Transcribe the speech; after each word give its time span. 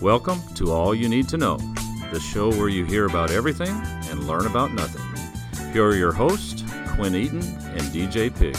Welcome 0.00 0.42
to 0.56 0.72
All 0.72 0.92
You 0.92 1.08
Need 1.08 1.28
to 1.28 1.36
Know, 1.38 1.56
the 2.12 2.18
show 2.20 2.50
where 2.50 2.68
you 2.68 2.84
hear 2.84 3.06
about 3.06 3.30
everything 3.30 3.70
and 4.10 4.26
learn 4.26 4.44
about 4.46 4.74
nothing. 4.74 5.02
Here 5.72 5.84
are 5.84 5.94
your 5.94 6.12
hosts, 6.12 6.64
Quinn 6.88 7.14
Eaton 7.14 7.38
and 7.38 7.80
DJ 7.92 8.28
Pig. 8.36 8.56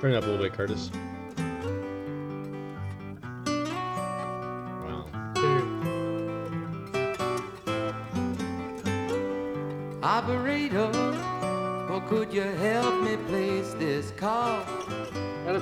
Turn 0.00 0.12
it 0.12 0.16
up 0.16 0.22
a 0.22 0.26
little 0.26 0.38
bit, 0.38 0.52
Curtis. 0.52 0.90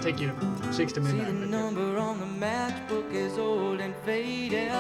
Take 0.05 0.21
you 0.21 0.31
to 0.61 0.73
six 0.75 0.93
to 0.93 1.03
See 1.03 1.13
the 1.17 1.33
number 1.33 1.97
on 1.97 2.21
the 2.21 2.27
matchbook 2.47 3.11
is 3.11 3.39
old 3.39 3.81
and 3.81 3.95
faded. 4.05 4.71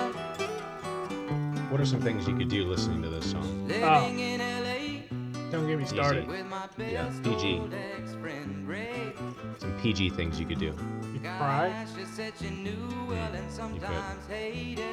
What 1.70 1.80
are 1.80 1.86
some 1.86 2.02
things 2.02 2.28
you 2.28 2.36
could 2.36 2.50
do 2.50 2.66
listening 2.68 3.00
to 3.04 3.08
this 3.08 3.30
song? 3.30 3.70
Ah. 3.82 4.02
Living 4.02 4.18
in 4.18 4.40
LA 4.40 5.50
Don't 5.50 5.66
get 5.66 5.78
me 5.78 5.86
started. 5.86 6.26
with 6.28 6.44
my 6.46 6.68
Yeah, 6.76 7.10
PG. 7.22 7.58
old 7.58 7.72
ex-friend 7.72 8.68
Ray. 8.68 9.14
Some 9.58 9.72
PG 9.80 10.10
things 10.10 10.38
you 10.38 10.44
could 10.44 10.58
do. 10.58 10.66
You 11.14 11.20
can 11.22 11.38
cry, 11.38 11.86
She 11.96 12.04
said 12.04 12.34
she 12.38 12.50
knew 12.50 12.86
well 13.08 13.32
and 13.32 13.50
sometimes 13.50 14.26
hated. 14.28 14.84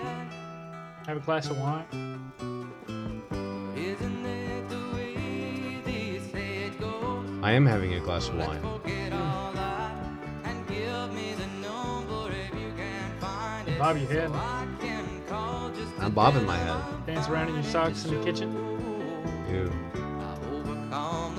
have 1.07 1.17
a 1.17 1.19
glass 1.19 1.49
of 1.49 1.59
wine. 1.59 1.85
Isn't 3.75 4.23
that 4.23 4.69
the 4.69 4.95
way 4.95 5.81
they 5.83 6.19
say 6.31 6.67
it 6.67 6.79
goes? 6.79 7.27
I 7.43 7.51
am 7.51 7.65
having 7.65 7.95
a 7.95 7.99
glass 7.99 8.29
of 8.29 8.35
wine. 8.35 8.61
Bob 13.81 13.97
your 13.97 14.11
head, 14.11 14.31
I 14.31 14.67
can 14.79 15.23
call 15.27 15.71
just 15.71 15.95
to 15.95 16.03
I'm 16.03 16.11
bobbing 16.11 16.45
my 16.45 16.55
head. 16.55 17.07
dance 17.07 17.27
around 17.27 17.47
in 17.49 17.55
your 17.55 17.63
socks 17.63 18.05
in 18.05 18.15
the 18.15 18.23
kitchen. 18.23 18.51
Ew. 19.49 19.71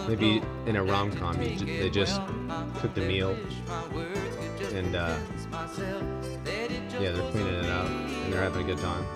Maybe 0.09 0.43
in 0.67 0.75
a 0.75 0.83
rom 0.83 1.13
com, 1.13 1.37
they 1.37 1.89
just 1.89 2.21
cook 2.81 2.95
the 2.95 3.03
meal 3.03 3.37
and 4.75 4.97
uh, 4.97 5.17
yeah, 6.99 7.13
they're 7.13 7.31
cleaning 7.31 7.55
it 7.55 7.67
out 7.67 7.87
and 7.87 8.33
they're 8.33 8.43
having 8.43 8.65
a 8.65 8.67
good 8.67 8.79
time. 8.79 9.07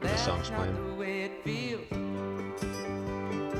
The 0.00 0.16
song's 0.18 0.50
playing. 0.50 0.74
the 0.74 0.94
way 0.96 1.22
it. 1.22 1.32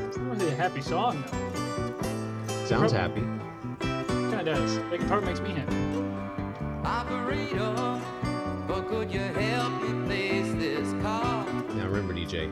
It's 0.09 0.19
really 0.19 0.49
a 0.49 0.57
happy 0.57 0.83
song 0.83 1.25
though. 1.33 2.67
Sounds 2.67 2.93
happy. 2.93 3.23
Kind 3.81 4.35
of 4.35 4.45
does. 4.45 4.77
That 4.77 5.09
part 5.09 5.25
makes 5.25 5.41
me 5.41 5.55
happy. 5.55 5.75
Operator, 8.67 8.83
but 8.83 8.89
could 8.89 9.13
you 9.13 9.21
help 9.21 9.83
me 9.83 10.07
place 10.07 10.53
this 10.55 10.93
call? 11.03 11.45
Now 11.75 11.87
remember, 11.87 12.15
DJ, 12.15 12.45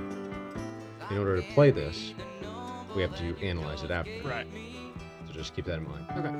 in 1.10 1.18
order 1.18 1.36
to 1.40 1.42
play 1.54 1.70
this, 1.70 2.14
we 2.94 3.02
have 3.02 3.16
to 3.18 3.36
analyze 3.44 3.82
it 3.82 3.90
after. 3.90 4.22
Right. 4.24 4.46
So 5.26 5.32
just 5.32 5.54
keep 5.54 5.64
that 5.66 5.78
in 5.78 5.88
mind. 5.88 6.06
Okay. 6.10 6.32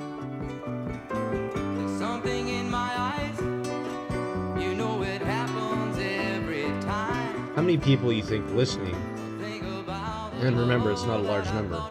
There's 1.53 1.99
something 1.99 2.47
in 2.47 2.69
my 2.69 2.91
eyes. 2.97 3.39
You 4.61 4.75
know 4.75 5.03
it 5.03 5.21
happens 5.21 5.97
every 5.97 6.63
time. 6.81 7.53
How 7.55 7.61
many 7.61 7.77
people 7.77 8.11
you 8.11 8.23
think 8.23 8.49
listening? 8.51 8.95
And 10.41 10.59
remember, 10.59 10.91
it's 10.91 11.05
not 11.05 11.21
a 11.21 11.23
large 11.23 11.47
number. 11.53 11.81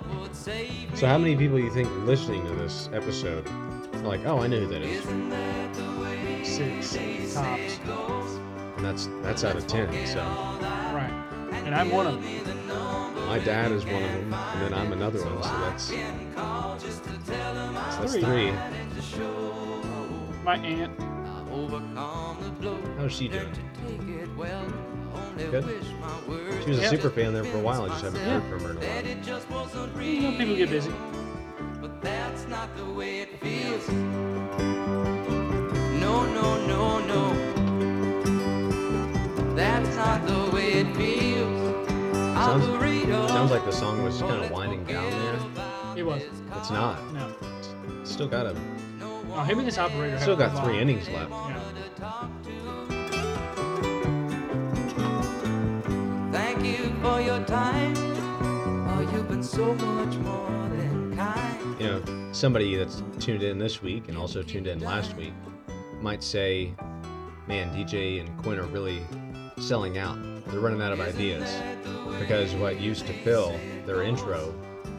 So 0.94 1.06
how 1.06 1.18
many 1.18 1.34
people 1.34 1.58
you 1.58 1.70
think 1.70 1.88
listening 2.04 2.46
to 2.46 2.54
this 2.54 2.88
episode 2.92 3.48
are 3.48 3.98
like, 4.00 4.24
oh, 4.26 4.40
I 4.40 4.46
know 4.46 4.60
who 4.60 4.66
that 4.68 4.82
is, 4.82 5.04
Six 6.54 7.34
tops. 7.34 7.78
and 8.76 8.84
that's 8.84 9.08
that's 9.22 9.42
out 9.42 9.56
of 9.56 9.66
ten. 9.66 9.88
So 10.06 10.20
Right. 10.20 11.10
And 11.64 11.74
I'm 11.74 11.90
one 11.90 12.06
of 12.06 12.22
them. 12.22 13.26
my 13.26 13.38
dad 13.40 13.72
is 13.72 13.84
one 13.84 14.02
of 14.02 14.10
them, 14.12 14.32
and 14.32 14.62
then 14.62 14.74
I'm 14.74 14.92
another 14.92 15.18
one. 15.24 15.42
So 15.42 15.60
that's 15.60 15.84
so 15.84 15.96
that's 18.02 18.14
three. 18.14 18.52
My 20.44 20.56
aunt. 20.58 20.92
overcome 21.50 22.36
the 22.42 22.50
blow? 22.60 22.78
How's 22.98 23.12
she 23.12 23.26
doing? 23.28 23.48
It 24.08 24.28
well. 24.36 24.64
Only 25.14 25.44
Good. 25.46 25.64
wish 25.66 25.84
my 26.00 26.20
words 26.28 26.64
She 26.64 26.70
was 26.70 26.78
a 26.78 26.82
Yeah. 26.82 26.90
super 26.90 27.10
fan 27.10 27.32
there 27.34 27.44
for 27.44 27.58
a 27.58 27.62
while. 27.62 27.82
I 27.84 27.88
just 27.88 28.02
haven't 28.04 28.20
heard 28.20 28.42
from 28.44 28.60
her 28.60 28.70
in 28.72 28.76
a 28.76 28.80
while. 28.80 29.06
it 29.06 29.22
just 29.22 29.50
wasn't 29.50 29.96
You 30.02 30.20
know, 30.20 30.38
people 30.38 30.56
get 30.56 30.70
busy. 30.70 30.92
But 31.80 32.00
that's 32.00 32.46
not 32.48 32.76
the 32.76 32.84
way 32.84 33.20
it 33.20 33.40
feels. 33.40 35.13
Sounds 43.44 43.52
like 43.52 43.66
the 43.66 43.72
song 43.72 44.02
was 44.02 44.18
kind 44.22 44.42
of 44.42 44.50
winding 44.50 44.84
down 44.84 45.10
there. 45.10 45.98
It 45.98 46.02
was. 46.02 46.22
It's 46.56 46.70
not. 46.70 47.12
No. 47.12 47.30
It's 48.00 48.10
still 48.10 48.26
got 48.26 48.46
a 48.46 48.56
Oh, 49.02 49.42
him 49.42 49.58
and 49.58 49.68
this 49.68 49.76
operator. 49.76 50.18
still 50.18 50.34
have 50.34 50.50
a 50.50 50.54
got 50.54 50.64
three 50.64 50.72
lot. 50.76 50.80
innings 50.82 51.06
left. 51.10 51.30
Yeah. 51.30 51.60
Thank 56.32 56.64
you 56.64 56.90
for 57.02 57.20
your 57.20 57.44
time. 57.44 57.92
Oh, 58.88 59.10
you've 59.12 59.28
been 59.28 59.42
so 59.42 59.74
much 59.74 60.14
more 60.16 60.48
than 60.70 61.14
kind. 61.14 61.78
you 61.78 61.86
know, 61.86 62.32
somebody 62.32 62.76
that's 62.76 63.02
tuned 63.20 63.42
in 63.42 63.58
this 63.58 63.82
week 63.82 64.08
and 64.08 64.16
also 64.16 64.42
tuned 64.42 64.68
in 64.68 64.80
last 64.80 65.14
week 65.18 65.34
might 66.00 66.22
say, 66.22 66.72
man, 67.46 67.68
DJ 67.76 68.20
and 68.20 68.38
Quinn 68.42 68.58
are 68.58 68.66
really 68.68 69.02
selling 69.58 69.98
out. 69.98 70.16
They're 70.46 70.60
running 70.60 70.80
out 70.80 70.92
of 70.92 71.00
ideas 71.00 71.54
because 72.18 72.54
what 72.54 72.80
used 72.80 73.06
to 73.06 73.12
fill 73.12 73.58
their 73.86 74.02
intro 74.02 74.54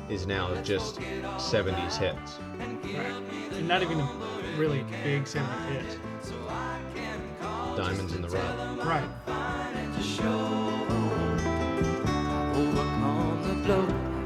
is 0.10 0.28
now 0.28 0.54
just 0.62 1.00
70s 1.00 1.98
hits. 1.98 2.40
Right. 2.58 3.14
And 3.54 3.68
not 3.68 3.82
even 3.82 4.00
a 4.00 4.10
really 4.58 4.86
big 5.04 5.28
70 5.28 5.74
hits. 5.74 5.98
Diamonds 7.76 8.14
in 8.14 8.22
the 8.22 8.30
rough. 8.30 8.86
Right. 8.86 9.10
Overcome 12.56 13.64
the 13.68 13.86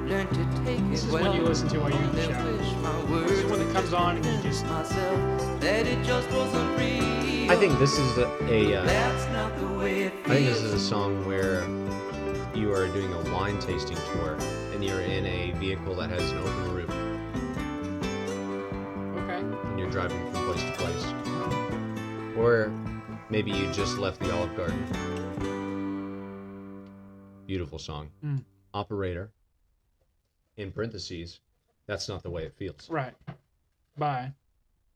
to 0.10 0.66
take 0.66 0.80
This 0.90 1.04
it 1.04 1.08
is 1.08 1.12
well. 1.12 1.26
what 1.26 1.36
you 1.36 1.42
listen 1.42 1.68
to 1.70 1.80
while 1.80 1.90
you're 1.90 2.02
in 2.02 2.16
the 2.16 2.22
shower. 2.24 3.24
This 3.28 3.40
is 3.40 3.46
when 3.46 3.62
it 3.62 3.74
comes 3.74 3.94
on 3.94 4.18
and 4.18 4.26
you 4.26 4.42
just. 4.44 4.66
myself 4.66 5.62
that 5.62 5.88
it 5.88 6.04
just 6.04 6.30
wasn't 6.32 6.78
real. 6.78 7.52
I 7.52 7.56
think 7.56 7.78
this 7.80 7.98
is 7.98 8.18
a, 8.18 8.28
a 8.46 8.76
uh, 8.76 8.86
that's 8.86 9.28
not 9.34 9.58
the 9.60 9.68
way 9.78 10.04
it 10.04 10.14
I 10.26 10.36
think 10.36 10.46
this 10.48 10.62
is 10.62 10.74
a 10.74 10.80
song 10.80 11.26
where 11.26 11.62
you 12.60 12.74
are 12.74 12.88
doing 12.90 13.12
a 13.14 13.34
wine 13.34 13.58
tasting 13.60 13.98
tour 14.14 14.36
and 14.74 14.84
you're 14.84 15.00
in 15.02 15.26
a 15.26 15.52
vehicle 15.52 15.96
that 15.96 16.10
has 16.10 16.32
an 16.32 16.38
open 16.40 16.74
roof 16.74 16.90
Okay. 19.24 19.40
and 19.70 19.80
you're 19.80 19.90
driving 19.90 20.20
from 20.32 20.46
place 20.46 20.64
to 20.64 20.72
place. 20.74 21.06
Or 22.38 22.72
maybe 23.30 23.52
you 23.52 23.72
just 23.72 23.98
left 23.98 24.20
the 24.20 24.32
Olive 24.34 24.56
Garden. 24.58 24.86
Beautiful 27.46 27.80
song. 27.80 28.10
Mm. 28.24 28.44
Operator, 28.74 29.32
in 30.58 30.72
parentheses, 30.72 31.40
that's 31.88 32.08
not 32.08 32.22
the 32.24 32.30
way 32.30 32.44
it 32.44 32.54
feels. 32.58 32.88
Right. 32.90 33.14
By 33.98 34.34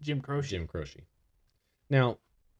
Jim 0.01 0.21
Croce. 0.21 0.49
Jim 0.49 0.67
Croce. 0.67 1.01
Now, 1.89 2.17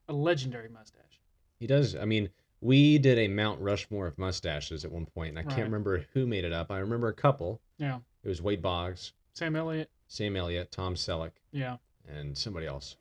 A 0.10 0.14
legendary 0.14 0.70
mustache. 0.70 1.20
he 1.60 1.68
does, 1.68 1.96
I 1.96 2.06
mean, 2.06 2.30
we 2.64 2.98
did 2.98 3.18
a 3.20 3.28
Mount 3.28 3.60
Rushmore 3.62 4.08
of 4.08 4.18
mustaches 4.18 4.86
at 4.86 4.92
one 4.92 5.06
point, 5.06 5.30
and 5.30 5.40
I 5.40 5.42
Right. 5.44 5.50
can't 5.56 5.66
remember 5.68 6.06
who 6.14 6.26
made 6.26 6.44
it 6.46 6.54
up. 6.54 6.72
I 6.72 6.80
remember 6.80 7.08
a 7.10 7.14
couple. 7.14 7.62
Yeah. 7.78 8.00
It 8.24 8.28
was 8.30 8.42
Wade 8.42 8.62
Boggs, 8.62 9.14
Sam 9.34 9.56
Elliott. 9.56 9.90
Sam 10.08 10.36
Elliott, 10.36 10.72
Tom 10.72 10.96
Selleck, 10.96 11.32
Yeah. 11.52 11.78
and 12.08 12.38
somebody 12.38 12.66
else. 12.66 12.96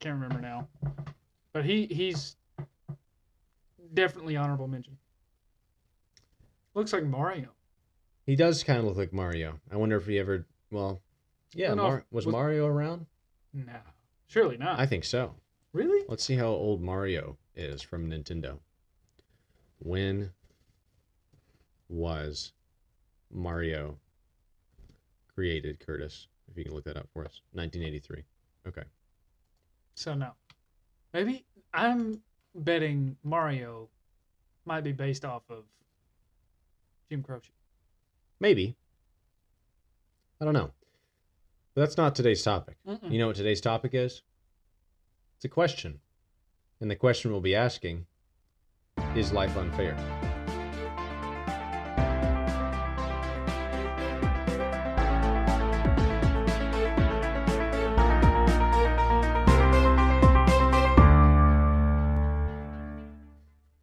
Can't 0.00 0.14
remember 0.20 0.40
now. 0.40 0.68
But 1.52 1.64
he 1.64 1.86
he's 1.86 2.36
definitely 3.94 4.36
honorable 4.36 4.68
mention. 4.68 4.98
Looks 6.74 6.92
like 6.92 7.04
Mario. 7.04 7.48
He 8.26 8.36
does 8.36 8.62
kind 8.62 8.78
of 8.80 8.84
look 8.84 8.96
like 8.96 9.12
Mario. 9.12 9.60
I 9.70 9.76
wonder 9.76 9.96
if 9.96 10.06
he 10.06 10.18
ever, 10.18 10.46
well, 10.70 11.02
yeah, 11.54 11.74
Mar- 11.74 12.04
was 12.10 12.26
was- 12.26 12.32
Mario 12.32 12.66
around? 12.66 13.06
No. 13.52 13.80
Surely 14.26 14.58
not. 14.58 14.78
I 14.78 14.86
think 14.86 15.04
so. 15.04 15.34
really? 15.72 16.04
Let's 16.08 16.24
see 16.24 16.36
how 16.36 16.46
old 16.48 16.80
Mario 16.82 17.36
is 17.54 17.82
from 17.82 18.08
Nintendo. 18.10 18.58
When 19.78 20.30
was 21.88 22.52
Mario 23.30 23.98
created, 25.34 25.78
Curtis? 25.84 26.26
If 26.50 26.56
you 26.56 26.64
can 26.64 26.74
look 26.74 26.84
that 26.84 26.96
up 26.96 27.08
for 27.12 27.24
us. 27.24 27.40
1983. 27.52 28.22
Okay. 28.66 28.82
So 29.94 30.14
no. 30.14 30.32
Maybe 31.12 31.44
I'm 31.72 32.20
betting 32.54 33.16
Mario 33.22 33.88
might 34.64 34.82
be 34.82 34.92
based 34.92 35.24
off 35.24 35.42
of 35.48 35.64
Jim 37.08 37.22
Croce. 37.22 37.50
Maybe. 38.40 38.76
I 40.40 40.44
don't 40.44 40.54
know. 40.54 40.70
But 41.74 41.82
that's 41.82 41.96
not 41.96 42.14
today's 42.14 42.42
topic. 42.42 42.76
Mm-mm. 42.86 43.10
You 43.10 43.18
know 43.18 43.28
what 43.28 43.36
today's 43.36 43.60
topic 43.60 43.94
is? 43.94 44.22
It's 45.36 45.44
a 45.44 45.48
question. 45.48 46.00
And 46.80 46.90
the 46.90 46.96
question 46.96 47.30
we'll 47.30 47.40
be 47.40 47.54
asking 47.54 48.06
is 49.14 49.32
life 49.32 49.56
unfair? 49.56 49.96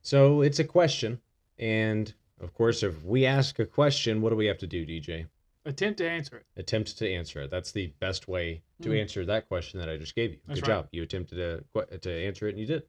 So 0.02 0.42
it's 0.42 0.60
a 0.60 0.64
question. 0.64 1.20
And 1.58 2.14
of 2.40 2.54
course, 2.54 2.84
if 2.84 3.04
we 3.04 3.26
ask 3.26 3.60
a 3.60 3.66
question, 3.66 4.22
what 4.22 4.30
do 4.30 4.36
we 4.36 4.46
have 4.46 4.58
to 4.60 4.68
do, 4.68 4.86
DJ? 4.86 5.26
Attempt 5.68 5.98
to 5.98 6.08
answer 6.08 6.38
it. 6.38 6.46
attempt 6.58 6.96
to 7.00 7.10
answer 7.12 7.42
it. 7.42 7.50
That's 7.50 7.72
the 7.72 7.88
best 8.00 8.28
way 8.28 8.62
to 8.84 8.90
Mm. 8.90 9.02
answer 9.02 9.26
that 9.26 9.48
question 9.48 9.80
that 9.80 9.90
I 9.90 9.98
just 9.98 10.14
gave 10.14 10.32
you. 10.32 10.38
That's 10.46 10.60
Good 10.60 10.68
right. 10.70 10.76
job. 10.76 10.90
You 10.92 11.02
attempted 11.02 11.36
to 11.38 11.98
to 11.98 12.12
answer 12.12 12.48
it 12.48 12.52
and 12.52 12.60
you 12.60 12.68
did. 12.68 12.84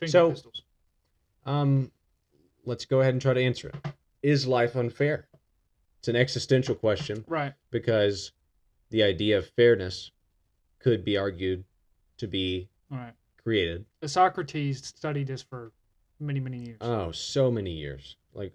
Finger 0.00 0.10
So- 0.10 0.30
pistols. 0.30 0.62
Um, 1.46 1.90
let's 2.64 2.84
go 2.84 3.00
ahead 3.00 3.14
and 3.14 3.20
try 3.22 3.34
to 3.34 3.40
answer 3.40 3.68
it. 3.68 3.76
Is 4.22 4.46
life 4.46 4.76
unfair? 4.76 5.28
It's 5.98 6.08
an 6.08 6.16
existential 6.16 6.74
question 6.74 7.24
Right. 7.26 7.52
because 7.70 8.32
the 8.90 9.02
idea 9.02 9.38
of 9.38 9.48
fairness 9.50 10.10
could 10.78 11.04
be 11.04 11.16
argued 11.16 11.64
to 12.18 12.26
be 12.26 12.68
right. 12.90 13.12
created. 13.42 13.84
Socrates 14.04 14.86
studied 14.86 15.26
this 15.26 15.42
for 15.42 15.72
many, 16.20 16.40
many 16.40 16.58
years. 16.58 16.78
Oh, 16.80 17.10
so 17.12 17.50
many 17.50 17.72
years. 17.72 18.16
Like 18.34 18.52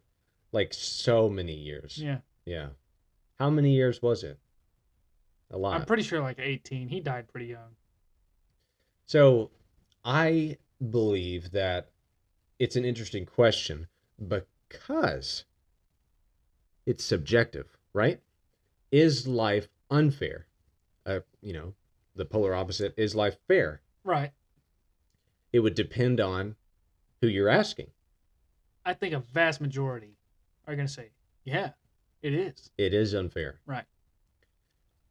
like 0.52 0.74
so 0.74 1.30
many 1.30 1.54
years. 1.54 1.98
yeah. 1.98 2.20
Yeah. 2.46 2.70
How 3.38 3.50
many 3.50 3.72
years 3.74 4.02
was 4.02 4.24
it? 4.24 4.40
A 5.52 5.58
lot. 5.58 5.76
I'm 5.80 5.86
pretty 5.86 6.04
sure 6.04 6.22
like 6.22 6.40
18. 6.40 6.88
He 6.90 7.00
died 7.00 7.28
pretty 7.28 7.48
young. 7.48 7.76
So 9.06 9.52
I 10.04 10.58
believe 10.90 11.52
that 11.52 11.90
it's 12.60 12.76
an 12.76 12.86
interesting 12.86 13.26
question 13.26 13.88
because 14.28 15.46
it's 16.86 17.04
subjective, 17.04 17.78
right? 17.94 18.20
Is 18.92 19.28
life 19.28 19.70
unfair? 19.90 20.48
Uh, 21.06 21.22
you 21.42 21.54
know, 21.54 21.74
the 22.16 22.26
polar 22.26 22.54
opposite 22.54 22.94
is 22.98 23.16
life 23.16 23.38
fair? 23.48 23.82
Right. 24.04 24.32
It 25.54 25.62
would 25.62 25.74
depend 25.74 26.20
on 26.20 26.56
who 27.22 27.28
you're 27.28 27.50
asking. 27.50 27.88
I 28.86 28.94
think 28.94 29.14
a 29.14 29.20
vast 29.20 29.62
majority 29.62 30.18
are 30.68 30.76
going 30.76 30.88
to 30.88 30.94
say, 30.94 31.12
yeah, 31.44 31.72
it 32.22 32.34
is. 32.34 32.70
It 32.78 32.94
is 32.94 33.14
unfair. 33.14 33.60
Right. 33.66 33.86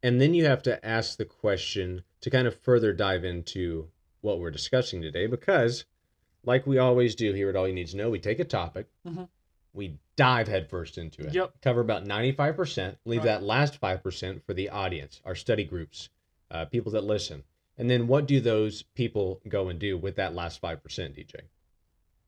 And 0.02 0.20
then 0.20 0.34
you 0.34 0.44
have 0.44 0.62
to 0.64 0.84
ask 0.86 1.16
the 1.16 1.24
question 1.24 2.04
to 2.20 2.30
kind 2.30 2.46
of 2.46 2.60
further 2.60 2.92
dive 2.92 3.24
into 3.24 3.88
what 4.20 4.38
we're 4.38 4.50
discussing 4.50 5.02
today 5.02 5.26
because, 5.26 5.84
like 6.48 6.66
we 6.66 6.78
always 6.78 7.14
do 7.14 7.32
here 7.34 7.50
at 7.50 7.56
All 7.56 7.68
You 7.68 7.74
Need 7.74 7.88
to 7.88 7.96
Know, 7.98 8.08
we 8.10 8.18
take 8.18 8.40
a 8.40 8.44
topic, 8.44 8.86
Mhm. 9.06 9.28
we 9.74 9.98
dive 10.16 10.48
headfirst 10.48 10.96
into 10.98 11.26
it, 11.26 11.34
Yep. 11.34 11.60
cover 11.60 11.80
about 11.82 12.06
95%, 12.06 12.98
leave 13.04 13.20
Right. 13.20 13.26
that 13.26 13.42
last 13.42 13.76
5% 13.76 14.42
for 14.44 14.54
the 14.54 14.70
audience, 14.70 15.20
our 15.26 15.34
study 15.34 15.62
groups, 15.64 16.08
uh, 16.50 16.64
people 16.64 16.90
that 16.92 17.04
listen. 17.04 17.44
And 17.76 17.88
then 17.90 18.08
what 18.08 18.26
do 18.26 18.40
those 18.40 18.82
people 18.82 19.40
go 19.46 19.68
and 19.68 19.78
do 19.78 19.96
with 19.98 20.16
that 20.16 20.34
last 20.34 20.58
5%, 20.60 21.14
DJ? 21.14 21.42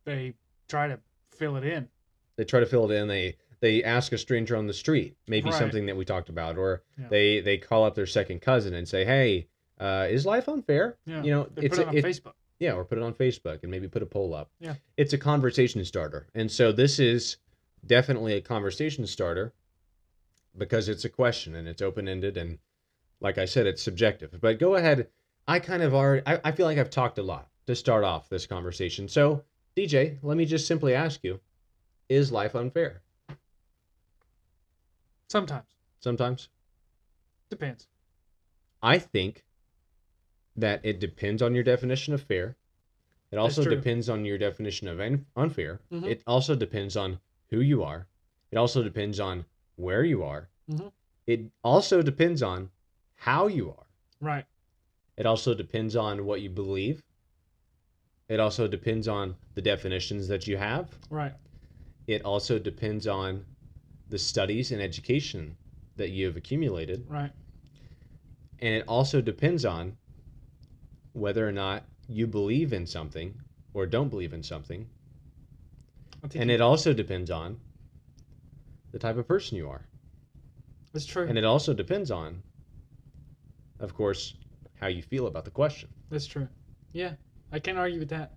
They 0.05 0.35
try 0.69 0.87
to 0.89 1.01
fill 1.33 1.57
it 1.57 1.65
in. 1.65 1.89
they 2.37 2.45
try 2.45 2.61
to 2.61 2.67
fill 2.67 2.91
it 2.91 2.95
in 2.95 3.07
they 3.09 3.37
they 3.61 3.85
ask 3.85 4.13
a 4.13 4.19
stranger 4.19 4.57
on 4.57 4.67
the 4.67 4.73
street 4.73 5.15
maybe 5.27 5.51
Right. 5.51 5.59
something 5.59 5.85
that 5.87 5.97
we 5.97 6.07
talked 6.07 6.31
about 6.31 6.57
or 6.57 6.83
Yeah. 6.99 7.09
they 7.09 7.41
they 7.41 7.59
call 7.59 7.85
up 7.85 7.95
their 7.95 8.07
second 8.07 8.41
cousin 8.41 8.73
and 8.73 8.89
say 8.89 9.05
hey 9.05 9.49
uh, 9.79 10.07
is 10.11 10.25
life 10.25 10.49
unfair 10.49 10.97
Yeah. 11.05 11.23
you 11.23 11.31
know 11.33 11.45
They 11.55 11.65
it's 11.67 11.77
put 11.77 11.83
it 11.83 11.89
on 11.89 11.97
it- 11.99 12.05
Facebook. 12.05 12.33
Yeah 12.61 12.73
or 12.73 12.85
put 12.85 12.99
it 12.99 13.03
on 13.03 13.15
facebook 13.15 13.63
and 13.63 13.71
maybe 13.71 13.89
put 13.89 14.03
a 14.03 14.07
poll 14.07 14.33
up. 14.35 14.51
Yeah. 14.61 14.75
it's 14.97 15.13
a 15.13 15.19
conversation 15.19 15.85
starter. 15.85 16.29
And 16.35 16.53
so 16.53 16.71
this 16.71 17.01
is 17.01 17.39
definitely 17.85 18.35
a 18.35 18.41
conversation 18.41 19.07
starter 19.07 19.53
because 20.57 20.89
it's 20.89 21.05
a 21.05 21.09
question 21.09 21.55
and 21.57 21.67
it's 21.67 21.83
open-ended 21.83 22.37
and 22.37 22.59
like 23.21 23.39
i 23.39 23.45
said 23.47 23.67
it's 23.67 23.83
subjective. 23.83 24.39
But 24.41 24.61
go 24.61 24.77
ahead. 24.77 25.09
I 25.49 25.59
kind 25.59 25.83
of 25.83 25.95
are 25.95 26.23
I, 26.27 26.41
I 26.45 26.53
feel 26.53 26.67
like 26.67 26.79
i've 26.79 26.91
talked 26.91 27.19
a 27.19 27.23
lot 27.23 27.49
to 27.67 27.75
start 27.75 28.05
off 28.05 28.29
this 28.29 28.47
conversation. 28.47 29.09
So 29.09 29.43
dj 29.77 30.19
let 30.23 30.37
me 30.37 30.45
just 30.45 30.67
simply 30.67 30.95
ask 30.95 31.21
you 31.25 31.41
is 32.09 32.31
life 32.31 32.55
unfair? 32.55 33.03
Sometimes. 35.29 35.69
sometimes? 36.01 36.49
Depends. 37.49 37.89
i 38.83 38.99
think 38.99 39.45
that 40.57 40.81
it 40.85 40.99
depends 41.01 41.43
on 41.43 41.55
your 41.55 41.65
definition 41.65 42.15
of 42.15 42.23
fair 42.23 42.57
it 43.31 43.37
also 43.39 43.63
depends 43.65 44.09
on 44.09 44.25
your 44.25 44.37
definition 44.39 44.89
of 44.89 44.99
un- 45.01 45.27
unfair 45.37 45.81
Mhm. 45.93 46.07
it 46.07 46.23
also 46.27 46.57
depends 46.57 46.97
on 46.97 47.21
who 47.51 47.61
you 47.61 47.83
are 47.83 48.09
it 48.51 48.57
also 48.57 48.83
depends 48.83 49.21
on 49.21 49.45
where 49.77 50.05
you 50.05 50.23
are 50.23 50.49
Mhm. 50.69 50.93
it 51.27 51.41
also 51.63 52.03
depends 52.03 52.43
on 52.43 52.71
how 53.17 53.47
you 53.47 53.71
are 53.71 53.87
Right. 54.21 54.47
it 55.17 55.27
also 55.27 55.55
depends 55.55 55.95
on 55.95 56.25
what 56.27 56.41
you 56.41 56.51
believe 56.51 57.03
it 58.29 58.39
also 58.41 58.69
depends 58.69 59.09
on 59.09 59.37
the 59.55 59.63
definitions 59.63 60.29
that 60.29 60.47
you 60.47 60.57
have 60.57 60.99
Right. 61.11 61.35
it 62.07 62.23
also 62.23 62.59
depends 62.59 63.07
on 63.07 63.47
the 64.09 64.19
studies 64.19 64.73
and 64.73 64.83
education 64.83 65.57
that 65.97 66.11
you 66.11 66.27
have 66.27 66.37
accumulated 66.37 67.09
Right. 67.09 67.33
and 68.59 68.75
it 68.75 68.85
also 68.89 69.21
depends 69.21 69.65
on 69.65 69.97
whether 71.13 71.47
or 71.47 71.53
not 71.53 71.85
you 72.09 72.27
believe 72.27 72.73
in 72.73 72.87
something 72.87 73.35
or 73.75 73.87
don't 73.87 74.09
believe 74.09 74.33
in 74.33 74.43
something 74.43 74.89
and 76.35 76.51
it 76.51 76.61
also 76.61 76.93
depends 76.93 77.31
on 77.31 77.59
the 78.93 78.99
type 78.99 79.17
of 79.17 79.27
person 79.27 79.57
you 79.57 79.69
are 79.69 79.87
That's 80.93 81.07
true. 81.07 81.27
and 81.27 81.39
it 81.39 81.45
also 81.45 81.73
depends 81.73 82.11
on 82.11 82.43
of 83.79 83.95
course 83.95 84.35
how 84.81 84.89
you 84.89 85.03
feel 85.03 85.27
about 85.27 85.45
the 85.45 85.51
question 85.51 85.89
That's 86.11 86.27
true. 86.27 86.49
Yeah, 86.93 87.13
I 87.53 87.61
can't 87.61 87.79
argue 87.79 88.01
with 88.01 88.09
that. 88.09 88.33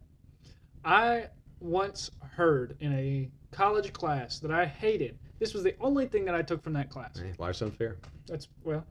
I 0.86 1.28
once 1.60 2.12
heard 2.36 2.76
in 2.80 2.94
a 2.94 3.30
college 3.52 3.94
class 3.94 4.40
that 4.40 4.52
I 4.52 4.66
hated. 4.66 5.18
This 5.40 5.54
was 5.54 5.64
the 5.64 5.76
only 5.80 6.06
thing 6.06 6.26
that 6.26 6.36
I 6.36 6.42
took 6.44 6.62
from 6.62 6.74
that 6.74 6.90
class. 6.90 7.18
Hey, 7.18 7.34
life's 7.40 7.62
unfair 7.62 7.98
That's 8.28 8.48
well, 8.64 8.86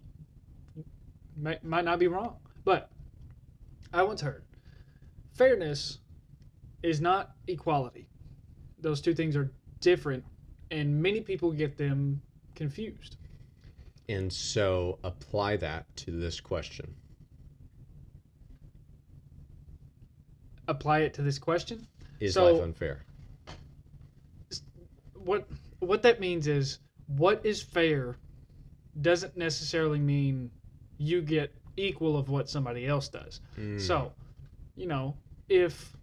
might, 1.40 1.62
might 1.62 1.84
not 1.84 1.98
be 1.98 2.08
wrong, 2.08 2.36
but 2.64 2.90
I 3.92 4.02
once 4.02 4.20
heard 4.20 4.44
fairness 5.34 5.98
is 6.82 7.00
not 7.00 7.32
equality. 7.46 8.08
Those 8.80 9.00
two 9.00 9.14
things 9.14 9.36
are 9.36 9.50
different, 9.80 10.24
and 10.70 11.00
many 11.02 11.20
people 11.20 11.52
get 11.52 11.76
them 11.76 12.22
confused. 12.54 13.16
and 14.08 14.32
so 14.32 14.98
apply 15.04 15.56
that 15.56 15.86
to 15.96 16.10
this 16.10 16.40
question 16.40 16.94
Apply 20.68 21.00
it 21.00 21.14
to 21.14 21.22
this 21.22 21.38
question. 21.38 21.86
is 22.20 22.34
So- 22.34 22.52
life 22.52 22.62
unfair 22.62 23.04
what 25.14 25.46
what 25.78 26.02
that 26.02 26.18
means 26.20 26.46
is 26.48 26.80
what 27.06 27.44
is 27.46 27.62
fair 27.62 28.16
doesn't 29.00 29.36
necessarily 29.36 30.00
mean 30.00 30.50
you 30.98 31.22
get 31.22 31.54
equal 31.76 32.16
of 32.16 32.28
what 32.28 32.48
somebody 32.48 32.86
else 32.86 33.08
does. 33.08 33.40
Mm, 33.58 33.80
So, 33.80 34.12
you 34.76 34.86
know, 34.86 35.16
if 35.48 35.96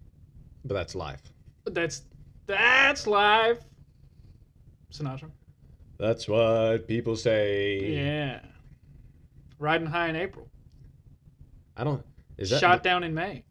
but 0.65 0.73
that's 0.73 0.95
life 0.95 1.21
that's 1.65 2.03
that's 2.47 3.05
life. 3.07 3.59
Sinatra. 4.91 5.29
that's 5.97 6.27
what 6.27 6.87
people 6.87 7.15
say 7.15 7.93
Yeah. 7.93 8.39
Riding 9.59 9.87
high 9.87 10.09
in 10.09 10.15
April. 10.15 10.47
i 11.77 11.83
don't 11.83 12.03
is 12.37 12.49
that 12.49 12.59
Shot 12.59 12.81
down 12.83 13.03
in 13.03 13.13
May. 13.13 13.43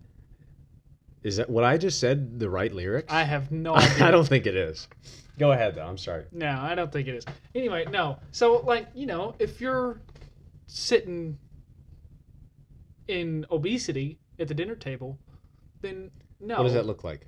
is 1.23 1.37
that 1.37 1.49
what 1.51 1.63
i 1.65 1.77
just 1.79 2.01
said 2.01 2.39
the 2.41 2.49
right 2.51 2.73
lyrics 2.73 3.13
I 3.13 3.23
have 3.23 3.51
no 3.53 3.75
idea. 3.77 4.07
I 4.07 4.11
don't 4.11 4.27
think 4.27 4.47
it 4.47 4.57
is. 4.57 4.89
Go 5.39 5.53
ahead 5.53 5.77
though. 5.77 5.87
I'm 5.87 5.99
sorry. 5.99 6.25
No, 6.33 6.49
I 6.51 6.75
don't 6.75 6.91
think 6.93 7.07
it 7.07 7.15
is. 7.15 7.25
Anyway, 7.55 7.85
no. 7.93 8.19
So, 8.33 8.57
like, 8.67 8.89
you 8.93 9.07
know, 9.07 9.37
if 9.39 9.61
you're 9.61 10.01
sitting 10.67 11.39
in 13.09 13.47
obesity 13.51 14.19
at 14.39 14.47
the 14.49 14.55
dinner 14.55 14.77
table, 14.77 15.19
then 15.81 16.11
no. 16.41 16.59
What 16.59 16.65
does 16.65 16.75
that 16.75 16.87
look 16.87 17.03
like? 17.03 17.27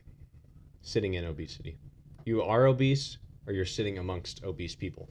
Sitting 0.82 1.14
in 1.14 1.24
obesity. 1.24 1.78
You 2.24 2.42
are 2.42 2.66
obese, 2.66 3.18
or 3.46 3.52
you're 3.52 3.64
sitting 3.64 3.98
amongst 3.98 4.44
obese 4.44 4.76
people. 4.76 5.08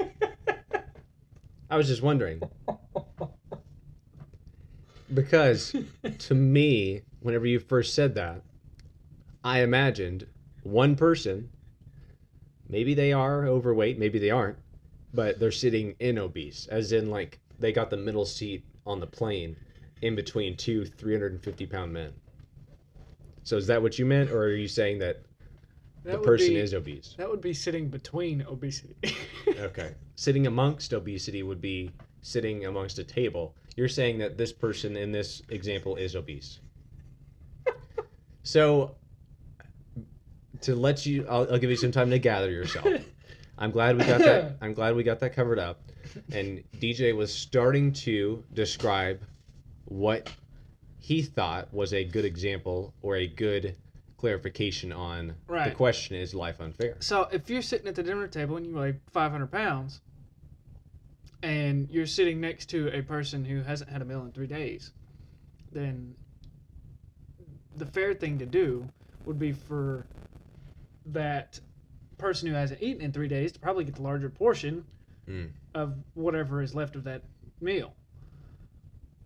I 1.70 1.76
was 1.76 1.88
just 1.88 2.02
wondering. 2.02 2.40
Because 5.12 5.74
to 6.18 6.34
me, 6.34 7.02
whenever 7.20 7.46
you 7.46 7.60
first 7.60 7.94
said 7.94 8.14
that, 8.16 8.42
I 9.44 9.60
imagined 9.60 10.26
one 10.64 10.96
person, 10.96 11.50
maybe 12.68 12.94
they 12.94 13.12
are 13.12 13.46
overweight, 13.46 13.98
maybe 13.98 14.18
they 14.18 14.30
aren't, 14.30 14.58
but 15.14 15.38
they're 15.38 15.52
sitting 15.52 15.94
in 16.00 16.18
obese, 16.18 16.66
as 16.66 16.90
in 16.90 17.08
like 17.10 17.38
they 17.58 17.72
got 17.72 17.90
the 17.90 17.96
middle 17.96 18.26
seat 18.26 18.64
on 18.86 19.00
the 19.00 19.06
plane 19.06 19.56
in 20.02 20.14
between 20.14 20.56
two 20.56 20.84
350 20.84 21.66
pound 21.66 21.92
men. 21.92 22.12
So 23.42 23.56
is 23.56 23.66
that 23.68 23.82
what 23.82 23.98
you 23.98 24.06
meant, 24.06 24.30
or 24.30 24.44
are 24.44 24.54
you 24.54 24.68
saying 24.68 24.98
that, 25.00 25.22
That 26.04 26.12
the 26.12 26.18
person 26.18 26.48
be- 26.48 26.56
is 26.56 26.74
obese? 26.74 27.14
That 27.18 27.28
would 27.30 27.40
be 27.40 27.54
sitting 27.54 27.88
between 27.88 28.44
obesity. 28.48 28.96
Okay. 29.58 29.94
Sitting 30.16 30.46
amongst 30.46 30.92
obesity 30.92 31.42
would 31.42 31.60
be 31.62 31.90
sitting 32.20 32.66
amongst 32.66 32.98
a 32.98 33.04
table. 33.04 33.54
You're 33.76 33.88
saying 33.88 34.18
that 34.18 34.36
this 34.36 34.52
person 34.52 34.96
in 34.96 35.12
this 35.12 35.40
example 35.48 35.96
is 35.96 36.14
obese. 36.14 36.60
so, 38.42 38.96
to 40.62 40.74
let 40.74 41.06
you, 41.06 41.26
I'll, 41.28 41.50
I'll 41.52 41.58
give 41.58 41.70
you 41.70 41.76
some 41.76 41.92
time 41.92 42.10
to 42.10 42.18
gather 42.18 42.50
yourself. 42.50 42.86
I'm 43.58 43.70
glad 43.70 43.96
we 43.96 44.04
got 44.04 44.18
that. 44.18 44.58
I'm 44.60 44.74
glad 44.74 44.94
we 44.94 45.02
got 45.04 45.20
that 45.20 45.34
covered 45.34 45.58
up. 45.58 45.80
And 46.32 46.62
DJ 46.78 47.14
was 47.14 47.32
starting 47.32 47.92
to 47.92 48.44
describe 48.52 49.20
what 49.84 50.32
he 50.98 51.22
thought 51.22 51.72
was 51.72 51.92
a 51.92 52.04
good 52.04 52.24
example 52.24 52.94
or 53.02 53.16
a 53.16 53.26
good 53.26 53.76
clarification 54.16 54.92
on 54.92 55.34
the 55.48 55.72
question: 55.74 56.16
Is 56.16 56.34
life 56.34 56.60
unfair? 56.60 56.96
So 57.00 57.28
if 57.32 57.48
you're 57.48 57.62
sitting 57.62 57.86
at 57.86 57.94
the 57.94 58.02
dinner 58.02 58.26
table 58.26 58.56
and 58.56 58.66
you 58.66 58.74
weigh 58.74 58.94
500 59.12 59.50
pounds, 59.50 60.00
and 61.42 61.88
you're 61.90 62.06
sitting 62.06 62.40
next 62.40 62.66
to 62.70 62.88
a 62.88 63.02
person 63.02 63.44
who 63.44 63.62
hasn't 63.62 63.90
had 63.90 64.02
a 64.02 64.04
meal 64.04 64.22
in 64.22 64.32
three 64.32 64.46
days, 64.46 64.92
then 65.72 66.14
the 67.74 67.86
fair 67.86 68.14
thing 68.14 68.38
to 68.38 68.46
do 68.46 68.88
would 69.24 69.38
be 69.38 69.52
for 69.52 70.06
that 71.04 71.60
person 72.18 72.48
who 72.48 72.54
hasn't 72.54 72.82
eaten 72.82 73.02
in 73.02 73.12
three 73.12 73.28
days 73.28 73.52
to 73.52 73.58
probably 73.58 73.84
get 73.84 73.94
the 73.94 74.02
larger 74.02 74.30
portion 74.30 74.84
Mm. 75.28 75.50
of 75.74 75.94
whatever 76.14 76.62
is 76.62 76.74
left 76.74 76.94
of 76.94 77.04
that 77.04 77.22
meal. 77.60 77.92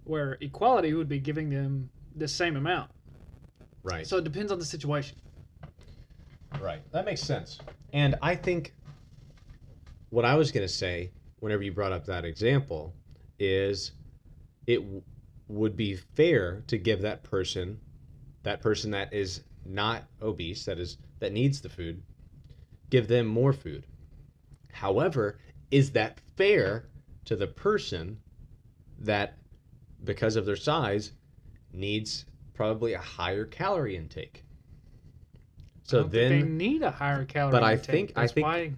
Where 0.04 0.38
equality 0.40 0.94
would 0.94 1.08
be 1.08 1.18
giving 1.18 1.50
them 1.50 1.90
the 2.16 2.26
same 2.26 2.56
amount. 2.56 2.90
Right. 3.82 4.06
So 4.06 4.16
it 4.16 4.24
depends 4.24 4.50
on 4.50 4.58
the 4.58 4.64
situation. 4.64 5.16
Right. 6.60 6.80
That 6.92 7.04
makes 7.04 7.20
sense. 7.20 7.58
And 7.92 8.16
I 8.22 8.34
think 8.34 8.72
what 10.08 10.24
I 10.24 10.34
was 10.36 10.52
going 10.52 10.66
to 10.66 10.72
say 10.72 11.10
whenever 11.40 11.62
you 11.62 11.72
brought 11.72 11.92
up 11.92 12.06
that 12.06 12.24
example 12.24 12.94
is 13.38 13.92
it 14.66 14.78
w- 14.78 15.02
would 15.48 15.76
be 15.76 15.96
fair 15.96 16.62
to 16.66 16.78
give 16.78 17.02
that 17.02 17.22
person 17.22 17.80
that 18.42 18.60
person 18.60 18.90
that 18.90 19.12
is 19.12 19.42
not 19.66 20.04
obese 20.22 20.64
that 20.64 20.78
is 20.78 20.96
that 21.20 21.32
needs 21.32 21.60
the 21.60 21.68
food 21.68 22.02
give 22.90 23.08
them 23.08 23.26
more 23.26 23.52
food. 23.52 23.86
However, 24.72 25.38
is 25.70 25.92
that 25.92 26.20
fair 26.36 26.84
to 27.24 27.36
the 27.36 27.46
person 27.46 28.18
that 28.98 29.36
because 30.04 30.36
of 30.36 30.46
their 30.46 30.56
size 30.56 31.12
needs 31.72 32.24
probably 32.54 32.92
a 32.94 32.98
higher 32.98 33.44
calorie 33.44 33.96
intake? 33.96 34.44
So 35.84 36.02
then 36.04 36.30
they 36.30 36.42
need 36.42 36.82
a 36.82 36.90
higher 36.90 37.24
calorie. 37.24 37.52
But 37.52 37.64
I 37.64 37.72
intake. 37.72 37.86
think- 37.90 38.12
I 38.16 38.26
think- 38.26 38.44
why 38.46 38.72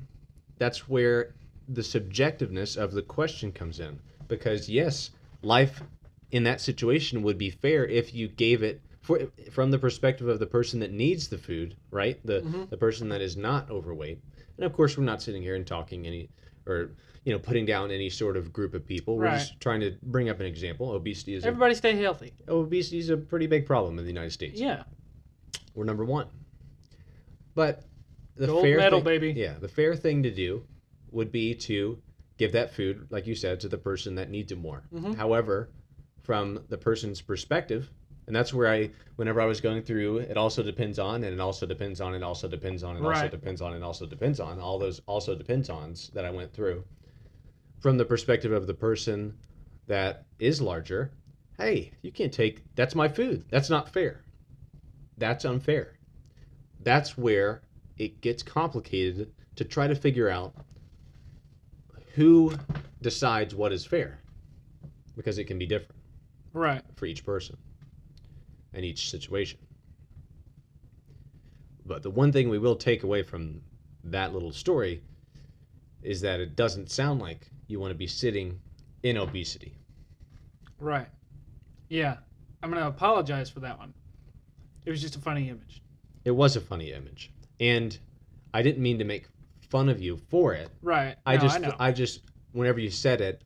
that's 0.58 0.88
where 0.88 1.34
the 1.68 1.82
subjectiveness 1.82 2.76
of 2.76 2.92
the 2.92 3.02
question 3.02 3.52
comes 3.52 3.80
in 3.80 3.98
because 4.28 4.68
yes 4.68 5.10
life 5.42 5.82
in 6.30 6.42
that 6.44 6.60
situation 6.60 7.22
would 7.22 7.38
be 7.38 7.50
fair 7.50 7.86
if 7.86 8.14
you 8.14 8.28
gave 8.28 8.62
it 8.62 8.80
for, 9.00 9.20
from 9.50 9.70
the 9.70 9.78
perspective 9.78 10.28
of 10.28 10.38
the 10.38 10.46
person 10.46 10.80
that 10.80 10.92
needs 10.92 11.28
the 11.28 11.38
food 11.38 11.76
right 11.90 12.20
the 12.24 12.40
Mhm. 12.42 12.68
the 12.70 12.76
person 12.76 13.08
that 13.08 13.20
is 13.20 13.36
not 13.36 13.70
overweight 13.70 14.20
and 14.56 14.64
of 14.66 14.72
course 14.72 14.96
we're 14.98 15.04
not 15.04 15.22
sitting 15.22 15.42
here 15.42 15.54
and 15.54 15.66
talking 15.66 16.06
any 16.06 16.28
or 16.66 16.90
you 17.24 17.32
know 17.32 17.38
putting 17.38 17.64
down 17.66 17.90
any 17.90 18.08
sort 18.10 18.36
of 18.36 18.52
group 18.52 18.74
of 18.74 18.86
people 18.86 19.16
we're 19.16 19.24
Right. 19.24 19.38
just 19.38 19.60
trying 19.60 19.80
to 19.80 19.92
bring 20.02 20.28
up 20.28 20.40
an 20.40 20.46
example 20.46 20.90
obesity 20.92 21.34
is 21.34 21.44
a, 21.44 21.48
everybody 21.48 21.74
stay 21.74 21.94
healthy. 21.96 22.32
obesity 22.48 22.98
is 22.98 23.10
a 23.10 23.16
pretty 23.16 23.46
big 23.46 23.66
problem 23.66 23.98
in 23.98 24.04
the 24.04 24.10
united 24.10 24.30
states 24.32 24.60
Yeah, 24.60 24.84
we're 25.74 25.84
number 25.84 26.04
one. 26.04 26.26
But 27.54 27.84
the 28.36 28.46
Gold 28.46 28.62
fair 28.62 28.78
medal, 28.78 29.00
thing, 29.00 29.04
baby. 29.04 29.32
Yeah, 29.38 29.54
the 29.60 29.68
fair 29.68 29.94
thing 29.94 30.22
to 30.22 30.30
do 30.30 30.64
would 31.10 31.30
be 31.30 31.54
to 31.54 32.00
give 32.38 32.52
that 32.52 32.72
food, 32.72 33.06
like 33.10 33.26
you 33.26 33.34
said, 33.34 33.60
to 33.60 33.68
the 33.68 33.76
person 33.76 34.14
that 34.14 34.30
needs 34.30 34.50
it 34.52 34.58
more. 34.58 34.82
Mhm. 34.92 35.14
However, 35.16 35.68
from 36.22 36.64
the 36.70 36.78
person's 36.78 37.20
perspective, 37.20 37.90
and 38.26 38.36
that's 38.36 38.54
where 38.54 38.68
I, 38.68 38.90
whenever 39.16 39.40
I 39.40 39.46
was 39.46 39.60
going 39.60 39.82
through, 39.82 40.18
it 40.18 40.36
also 40.36 40.62
depends 40.62 40.98
on, 40.98 41.24
and 41.24 41.34
it 41.34 41.40
also 41.40 41.66
depends 41.66 42.00
on, 42.00 42.14
and 42.14 42.24
also 42.24 42.48
depends 42.48 42.82
on, 42.84 42.96
also 42.96 43.22
Right. 43.22 43.30
depends 43.30 43.60
on, 43.60 43.74
and 43.74 43.82
also 43.82 44.06
depends 44.06 44.38
on, 44.38 44.60
all 44.60 44.78
those 44.78 45.00
also 45.06 45.34
depends 45.34 45.68
ons 45.68 46.10
that 46.14 46.24
I 46.24 46.30
went 46.30 46.52
through. 46.52 46.84
From 47.80 47.98
the 47.98 48.04
perspective 48.04 48.52
of 48.52 48.66
the 48.66 48.74
person 48.74 49.34
that 49.88 50.24
is 50.38 50.60
larger, 50.60 51.10
hey, 51.58 51.92
you 52.02 52.12
can't 52.12 52.32
take, 52.32 52.62
that's 52.76 52.94
my 52.94 53.08
food. 53.08 53.44
That's 53.50 53.68
not 53.68 53.88
fair. 53.88 54.22
That's 55.18 55.44
unfair. 55.44 55.94
That's 56.80 57.18
where 57.18 57.62
it 57.98 58.20
gets 58.20 58.42
complicated 58.42 59.32
to 59.56 59.64
try 59.64 59.86
to 59.86 59.94
figure 59.94 60.28
out 60.28 60.54
who 62.14 62.52
decides 63.00 63.54
what 63.54 63.72
is 63.72 63.84
fair 63.84 64.20
because 65.16 65.38
it 65.38 65.44
can 65.44 65.58
be 65.58 65.66
different 65.66 66.00
right. 66.52 66.82
for 66.96 67.06
each 67.06 67.24
person 67.24 67.56
and 68.74 68.84
each 68.84 69.10
situation. 69.10 69.58
But 71.84 72.02
the 72.02 72.10
one 72.10 72.32
thing 72.32 72.48
we 72.48 72.58
will 72.58 72.76
take 72.76 73.02
away 73.02 73.22
from 73.22 73.60
that 74.04 74.32
little 74.32 74.52
story 74.52 75.02
is 76.02 76.20
that 76.20 76.40
it 76.40 76.56
doesn't 76.56 76.90
sound 76.90 77.20
like 77.20 77.48
you 77.68 77.80
want 77.80 77.90
to 77.90 77.98
be 77.98 78.06
sitting 78.06 78.58
in 79.02 79.16
obesity. 79.16 79.74
Right. 80.78 81.08
Yeah. 81.88 82.16
I'm 82.62 82.70
going 82.70 82.82
to 82.82 82.88
apologize 82.88 83.50
for 83.50 83.60
that 83.60 83.78
one. 83.78 83.92
It 84.84 84.90
was 84.90 85.00
just 85.00 85.16
a 85.16 85.20
funny 85.20 85.48
image. 85.48 85.82
It 86.24 86.30
was 86.30 86.56
a 86.56 86.60
funny 86.60 86.92
image. 86.92 87.30
And 87.60 87.96
I 88.54 88.62
didn't 88.62 88.82
mean 88.82 88.98
to 88.98 89.04
make 89.04 89.26
fun 89.68 89.88
of 89.88 90.00
you 90.00 90.16
for 90.28 90.54
it. 90.54 90.70
Right. 90.82 91.16
I 91.26 91.36
No, 91.36 91.42
just 91.42 91.64
I. 91.64 91.74
I 91.78 91.92
just 91.92 92.20
whenever 92.52 92.80
you 92.80 92.90
said 92.90 93.20
it, 93.20 93.42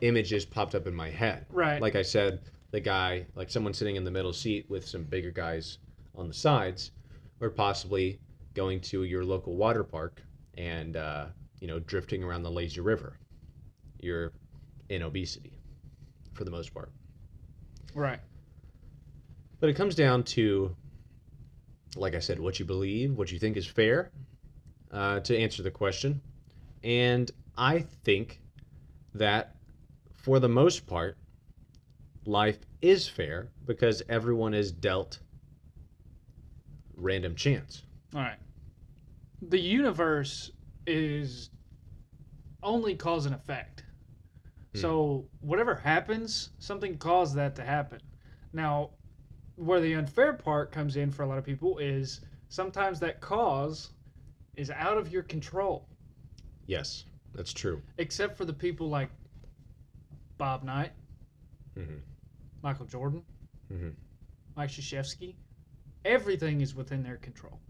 images 0.00 0.44
popped 0.44 0.74
up 0.74 0.86
in 0.86 0.94
my 0.94 1.10
head. 1.10 1.46
Right. 1.50 1.80
Like 1.80 1.96
I 1.96 2.02
said, 2.02 2.40
the 2.70 2.80
guy, 2.80 3.26
like 3.34 3.50
someone 3.50 3.74
sitting 3.74 3.96
in 3.96 4.04
the 4.04 4.10
middle 4.10 4.32
seat 4.32 4.66
with 4.68 4.86
some 4.86 5.04
bigger 5.04 5.30
guys 5.30 5.78
on 6.14 6.28
the 6.28 6.34
sides, 6.34 6.92
or 7.40 7.50
possibly 7.50 8.20
going 8.54 8.80
to 8.80 9.04
your 9.04 9.24
local 9.24 9.56
water 9.56 9.84
park 9.84 10.22
and 10.56 10.96
uh, 10.96 11.26
you 11.60 11.66
know 11.66 11.80
drifting 11.80 12.22
around 12.22 12.42
the 12.42 12.50
lazy 12.50 12.80
river. 12.80 13.16
You're 14.00 14.32
in 14.88 15.02
obesity, 15.02 15.58
for 16.32 16.44
the 16.44 16.50
most 16.50 16.72
part. 16.72 16.90
right. 17.94 18.20
But 19.60 19.68
it 19.68 19.74
comes 19.74 19.94
down 19.94 20.24
to, 20.24 20.74
like 21.96 22.14
I 22.14 22.18
said, 22.18 22.40
what 22.40 22.58
you 22.58 22.64
believe, 22.64 23.12
what 23.12 23.30
you 23.30 23.38
think 23.38 23.58
is 23.58 23.66
fair 23.66 24.10
uh, 24.90 25.20
to 25.20 25.36
answer 25.36 25.62
the 25.62 25.70
question. 25.70 26.22
And 26.82 27.30
I 27.58 27.80
think 28.04 28.40
that 29.14 29.54
for 30.14 30.38
the 30.38 30.48
most 30.48 30.86
part, 30.86 31.18
life 32.30 32.58
is 32.80 33.08
fair 33.08 33.50
because 33.66 34.02
everyone 34.08 34.54
is 34.54 34.70
dealt 34.72 35.18
random 36.96 37.34
chance. 37.34 37.82
All 38.14 38.22
right. 38.22 38.38
The 39.42 39.58
universe 39.58 40.50
is 40.86 41.50
only 42.62 42.94
cause 42.94 43.26
and 43.26 43.34
effect. 43.34 43.84
So 44.72 45.26
whatever 45.40 45.74
happens, 45.74 46.50
something 46.60 46.96
caused 46.96 47.34
that 47.34 47.56
to 47.56 47.64
happen. 47.64 48.00
Now, 48.52 48.90
where 49.56 49.80
the 49.80 49.94
unfair 49.94 50.32
part 50.34 50.70
comes 50.70 50.96
in 50.96 51.10
for 51.10 51.24
a 51.24 51.26
lot 51.26 51.38
of 51.38 51.44
people 51.44 51.78
is 51.78 52.20
sometimes 52.48 53.00
that 53.00 53.20
cause 53.20 53.90
is 54.54 54.70
out 54.70 54.96
of 54.96 55.12
your 55.12 55.24
control, 55.24 55.88
Yes, 56.66 57.04
that's 57.34 57.52
true. 57.52 57.82
except 57.98 58.36
for 58.38 58.44
the 58.44 58.52
people 58.52 58.88
like 58.88 59.10
Bob 60.38 60.62
Knight, 60.62 60.92
hmm 61.76 61.96
Michael 62.62 62.86
Jordan, 62.86 63.24
Mhm. 63.70 63.94
Mike 64.56 64.70
Krzyzewski. 64.70 65.34
Everything 66.04 66.60
is 66.60 66.74
within 66.74 67.02
their 67.02 67.16
control. 67.18 67.60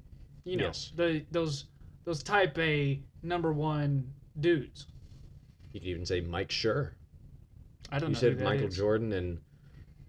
You 0.45 0.57
know, 0.57 0.67
Yes. 0.67 0.93
the 0.97 1.25
those 1.31 1.67
those 2.05 2.23
type 2.23 2.57
A 2.59 3.03
number 3.23 3.53
one 3.53 4.13
dudes. 4.41 4.87
You 5.73 5.81
could 5.81 5.89
even 5.89 6.07
say 6.07 6.21
Mike 6.21 6.49
Schur. 6.49 6.93
I 7.91 7.99
don't 7.99 8.11
You 8.11 8.15
know. 8.15 8.29
You 8.29 8.37
said 8.37 8.41
Michael 8.45 8.69
is. 8.69 8.77
Jordan 8.77 9.13
and 9.13 9.41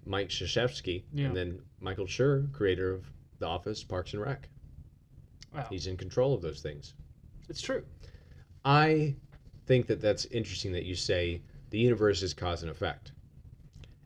Mike 0.05 0.29
Krzyzewski, 0.29 1.03
Yeah. 1.13 1.27
and 1.27 1.35
then 1.35 1.61
Michael 1.79 2.05
Schur, 2.07 2.51
creator 2.53 2.91
of 2.93 3.11
The 3.39 3.45
Office, 3.47 3.83
Parks 3.83 4.13
and 4.13 4.21
Rec. 4.21 4.49
Wow, 5.53 5.67
He's 5.69 5.85
in 5.87 5.97
control 5.97 6.33
of 6.33 6.41
those 6.41 6.61
things. 6.61 6.93
it's 7.49 7.61
true. 7.61 7.85
I 8.63 9.15
think 9.65 9.87
that 9.87 9.99
that's 9.99 10.25
interesting 10.25 10.71
that 10.71 10.85
you 10.85 10.95
say 10.95 11.41
the 11.71 11.79
universe 11.79 12.21
is 12.23 12.33
cause 12.33 12.61
and 12.63 12.71
effect. 12.71 13.11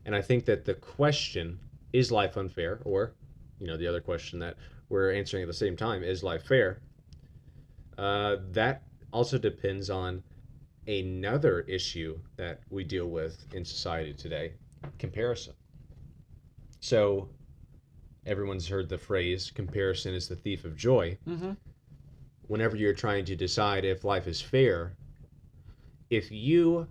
And 0.06 0.14
I 0.14 0.22
think 0.22 0.44
that 0.46 0.64
the 0.64 0.74
question 0.74 1.58
is 1.92 2.10
life 2.10 2.36
unfair 2.36 2.80
or 2.84 3.12
you 3.58 3.66
know 3.66 3.76
the 3.76 3.86
other 3.86 4.00
question 4.00 4.38
that 4.38 4.56
we're 4.88 5.12
answering 5.12 5.42
at 5.42 5.48
the 5.48 5.54
same 5.54 5.76
time 5.76 6.02
is 6.02 6.22
life 6.22 6.46
fair? 6.46 6.80
Uh, 7.98 8.36
that 8.52 8.82
also 9.12 9.36
depends 9.36 9.90
on 9.90 10.22
another 10.86 11.60
issue 11.62 12.18
that 12.36 12.60
we 12.70 12.84
deal 12.84 13.08
with 13.08 13.44
in 13.52 13.64
society 13.64 14.14
today 14.14 14.52
comparison. 14.98 15.54
So, 16.78 17.28
everyone's 18.26 18.68
heard 18.68 18.88
the 18.88 18.98
phrase 18.98 19.50
comparison 19.50 20.14
is 20.14 20.28
the 20.28 20.36
thief 20.36 20.64
of 20.64 20.76
joy. 20.76 21.18
Mm-hmm. 21.26 21.52
Whenever 22.46 22.76
you're 22.76 22.94
trying 22.94 23.24
to 23.24 23.34
decide 23.34 23.84
if 23.84 24.04
life 24.04 24.28
is 24.28 24.40
fair, 24.40 24.94
if 26.10 26.30
you 26.30 26.86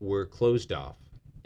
were 0.00 0.26
closed 0.26 0.72
off 0.72 0.96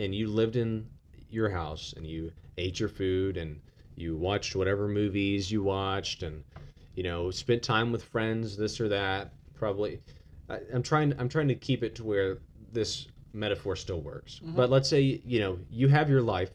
and 0.00 0.12
you 0.12 0.26
lived 0.26 0.56
in 0.56 0.88
your 1.32 1.50
house 1.50 1.94
and 1.96 2.06
you 2.06 2.32
ate 2.58 2.78
your 2.78 2.88
food 2.88 3.36
and 3.36 3.60
you 3.96 4.16
watched 4.16 4.54
whatever 4.56 4.88
movies 4.88 5.50
you 5.50 5.62
watched 5.62 6.22
and 6.22 6.44
you 6.94 7.02
know 7.02 7.30
spent 7.30 7.62
time 7.62 7.92
with 7.92 8.04
friends 8.04 8.56
this 8.56 8.80
or 8.80 8.88
that 8.88 9.32
probably. 9.54 10.00
I, 10.48 10.58
i'm 10.74 10.82
trying 10.82 11.14
i'm 11.18 11.28
trying 11.28 11.48
to 11.48 11.54
keep 11.54 11.82
it 11.82 11.94
to 11.96 12.04
where 12.04 12.38
this 12.72 13.06
metaphor 13.32 13.76
still 13.76 14.00
works. 14.00 14.40
But 14.42 14.70
let's 14.70 14.88
say 14.88 15.22
you 15.24 15.40
know 15.40 15.58
you 15.70 15.88
have 15.88 16.10
your 16.10 16.22
life 16.22 16.50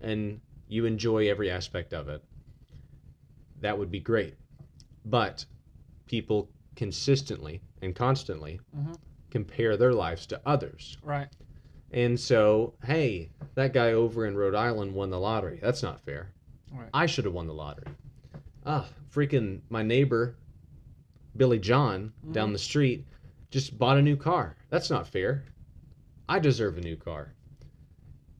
and 0.00 0.40
you 0.68 0.84
enjoy 0.86 1.28
every 1.28 1.50
aspect 1.50 1.92
of 1.92 2.08
it. 2.08 2.22
That 3.60 3.78
would 3.78 3.90
be 3.90 4.00
great. 4.00 4.34
But 5.04 5.44
people 6.06 6.48
consistently 6.76 7.62
and 7.82 7.94
constantly 7.94 8.60
Mhm. 8.76 8.98
compare 9.30 9.76
their 9.76 9.92
lives 9.92 10.26
to 10.26 10.40
others. 10.46 10.96
Right. 11.02 11.28
And 11.92 12.18
so, 12.18 12.74
hey, 12.84 13.30
that 13.54 13.72
guy 13.72 13.92
over 13.92 14.26
in 14.26 14.36
Rhode 14.36 14.54
Island 14.54 14.94
won 14.94 15.10
the 15.10 15.18
lottery. 15.18 15.58
That's 15.60 15.82
not 15.82 16.00
fair. 16.00 16.32
Right. 16.72 16.88
I 16.94 17.06
should 17.06 17.24
have 17.24 17.34
won 17.34 17.46
the 17.46 17.54
lottery. 17.54 17.92
Ah, 18.64 18.86
freaking 19.12 19.60
my 19.70 19.82
neighbor, 19.82 20.36
Billy 21.36 21.58
John, 21.58 22.12
down 22.32 22.52
the 22.52 22.58
street, 22.58 23.06
just 23.50 23.76
bought 23.78 23.98
a 23.98 24.02
new 24.02 24.16
car. 24.16 24.56
That's 24.68 24.90
not 24.90 25.08
fair. 25.08 25.44
I 26.28 26.38
deserve 26.38 26.78
a 26.78 26.80
new 26.80 26.96
car. 26.96 27.34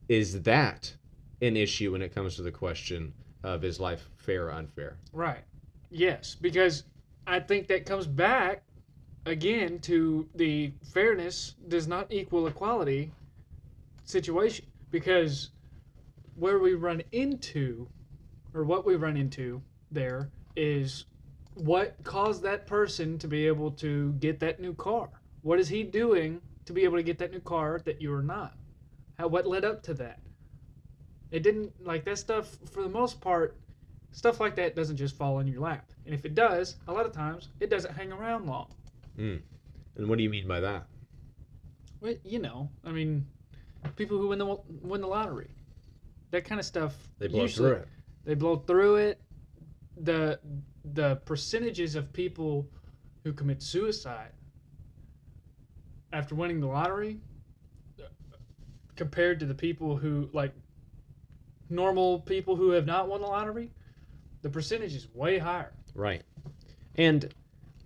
Is 0.07 0.41
that 0.43 0.93
an 1.41 1.57
issue 1.57 1.91
when 1.91 2.01
it 2.01 2.15
comes 2.15 2.35
to 2.35 2.41
the 2.41 2.51
question 2.51 3.13
of 3.43 3.65
is 3.65 3.79
life 3.79 4.09
fair 4.15 4.47
or 4.47 4.51
unfair? 4.51 4.97
Right. 5.11 5.43
Yes, 5.89 6.35
because 6.39 6.83
I 7.27 7.39
think 7.39 7.67
that 7.67 7.85
comes 7.85 8.07
back 8.07 8.63
again 9.25 9.79
to 9.79 10.27
the 10.35 10.71
fairness 10.93 11.55
does 11.67 11.87
not 11.87 12.07
equal 12.11 12.47
equality 12.47 13.11
situation. 14.11 14.65
Because 14.91 15.51
where 16.35 16.59
we 16.59 16.73
run 16.73 17.01
into, 17.11 17.87
or 18.53 18.63
what 18.63 18.85
we 18.85 18.95
run 18.95 19.17
into 19.17 19.61
there, 19.91 20.29
is 20.55 21.05
what 21.55 21.95
caused 22.03 22.43
that 22.43 22.67
person 22.67 23.17
to 23.19 23.27
be 23.27 23.47
able 23.47 23.71
to 23.71 24.13
get 24.13 24.39
that 24.39 24.59
new 24.59 24.73
car? 24.73 25.09
What 25.41 25.59
is 25.59 25.69
he 25.69 25.83
doing 25.83 26.41
to 26.65 26.73
be 26.73 26.83
able 26.83 26.97
to 26.97 27.03
get 27.03 27.17
that 27.19 27.31
new 27.31 27.39
car 27.39 27.81
that 27.85 28.01
you 28.01 28.13
are 28.13 28.23
not? 28.23 28.53
How, 29.17 29.27
what 29.27 29.47
led 29.47 29.65
up 29.65 29.81
to 29.83 29.93
that? 29.95 30.19
It 31.31 31.43
didn't, 31.43 31.71
like 31.85 32.03
that 32.05 32.17
stuff, 32.17 32.57
for 32.71 32.83
the 32.83 32.89
most 32.89 33.21
part, 33.21 33.57
stuff 34.11 34.39
like 34.39 34.55
that 34.55 34.75
doesn't 34.75 34.97
just 34.97 35.15
fall 35.15 35.39
in 35.39 35.47
your 35.47 35.61
lap. 35.61 35.91
And 36.05 36.13
if 36.13 36.25
it 36.25 36.35
does, 36.35 36.75
a 36.87 36.93
lot 36.93 37.05
of 37.05 37.13
times 37.13 37.49
it 37.59 37.69
doesn't 37.69 37.93
hang 37.93 38.11
around 38.11 38.45
long. 38.45 38.73
Hmm. 39.15 39.37
And 39.95 40.07
what 40.07 40.17
do 40.17 40.23
you 40.23 40.29
mean 40.29 40.47
by 40.47 40.59
that? 40.59 40.85
Well, 42.01 42.15
you 42.23 42.39
know, 42.39 42.69
I 42.83 42.91
mean, 42.91 43.25
people 43.95 44.17
who 44.17 44.27
win 44.29 44.39
the 44.39 44.57
win 44.81 45.01
the 45.01 45.07
lottery, 45.07 45.49
that 46.31 46.45
kind 46.45 46.59
of 46.59 46.65
stuff. 46.65 46.95
They 47.19 47.27
blow 47.27 47.43
usually- 47.43 47.69
through 47.69 47.79
it. 47.79 47.87
They 48.23 48.35
blow 48.35 48.55
through 48.57 48.95
it. 48.97 49.21
The 49.97 50.39
the 50.93 51.17
percentages 51.25 51.95
of 51.95 52.11
people 52.13 52.67
who 53.23 53.33
commit 53.33 53.61
suicide 53.61 54.31
after 56.11 56.35
winning 56.35 56.59
the 56.59 56.67
lottery 56.67 57.19
uh, 57.99 58.03
compared 58.95 59.39
to 59.39 59.45
the 59.45 59.53
people 59.53 59.95
who 59.95 60.29
like 60.33 60.53
normal 61.69 62.19
people 62.19 62.55
who 62.55 62.71
have 62.71 62.85
not 62.85 63.07
won 63.07 63.21
the 63.21 63.27
lottery, 63.27 63.71
the 64.41 64.49
percentage 64.49 64.93
is 64.93 65.07
way 65.13 65.37
higher. 65.37 65.71
Right. 65.95 66.23
And 66.95 67.33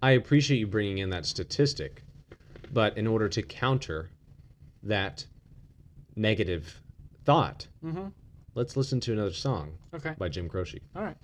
I 0.01 0.11
appreciate 0.11 0.57
you 0.57 0.67
bringing 0.67 0.97
in 0.99 1.09
that 1.11 1.25
statistic, 1.25 2.03
but 2.73 2.97
in 2.97 3.07
order 3.07 3.29
to 3.29 3.41
counter 3.41 4.09
that 4.83 5.25
negative 6.15 6.81
thought, 7.23 7.67
Mm-hmm. 7.83 8.07
let's 8.53 8.77
listen 8.77 8.99
to 9.01 9.13
another 9.13 9.33
song 9.33 9.77
Okay. 9.93 10.13
by 10.17 10.29
Jim 10.29 10.47
Croce. 10.49 10.79
All 10.95 11.03
right. 11.03 11.17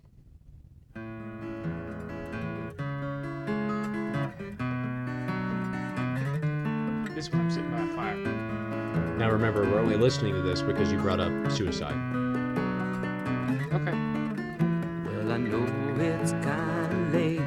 This 7.16 7.30
one 7.32 7.42
I'm 7.42 7.52
sitting 7.52 7.70
by 7.72 7.82
a 7.82 7.88
fire. 7.96 9.18
Now 9.18 9.30
remember, 9.30 9.64
we're 9.64 9.80
only 9.80 9.98
listening 9.98 10.34
to 10.34 10.42
this 10.42 10.62
because 10.62 10.92
you 10.92 10.98
brought 11.00 11.20
up 11.20 11.52
suicide. 11.52 11.94
Okay. 13.74 13.92
Well, 15.06 15.32
I 15.32 15.38
know 15.38 15.64
it's 16.00 16.32
kinda 16.32 17.10
late. 17.14 17.42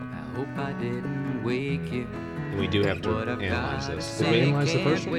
I 0.00 0.22
hope 0.36 0.56
I 0.56 0.72
didn't 0.74 1.42
wake 1.42 1.92
you. 1.92 2.06
And 2.52 2.60
we 2.60 2.66
do 2.68 2.82
have 2.82 3.00
to 3.02 3.10
analyze 3.18 3.88
this. 3.88 4.18
Did 4.18 4.26
we 4.26 4.32
say, 4.32 4.40
analyze 4.42 4.72
the 4.74 4.84
first 4.84 5.06
one? 5.06 5.16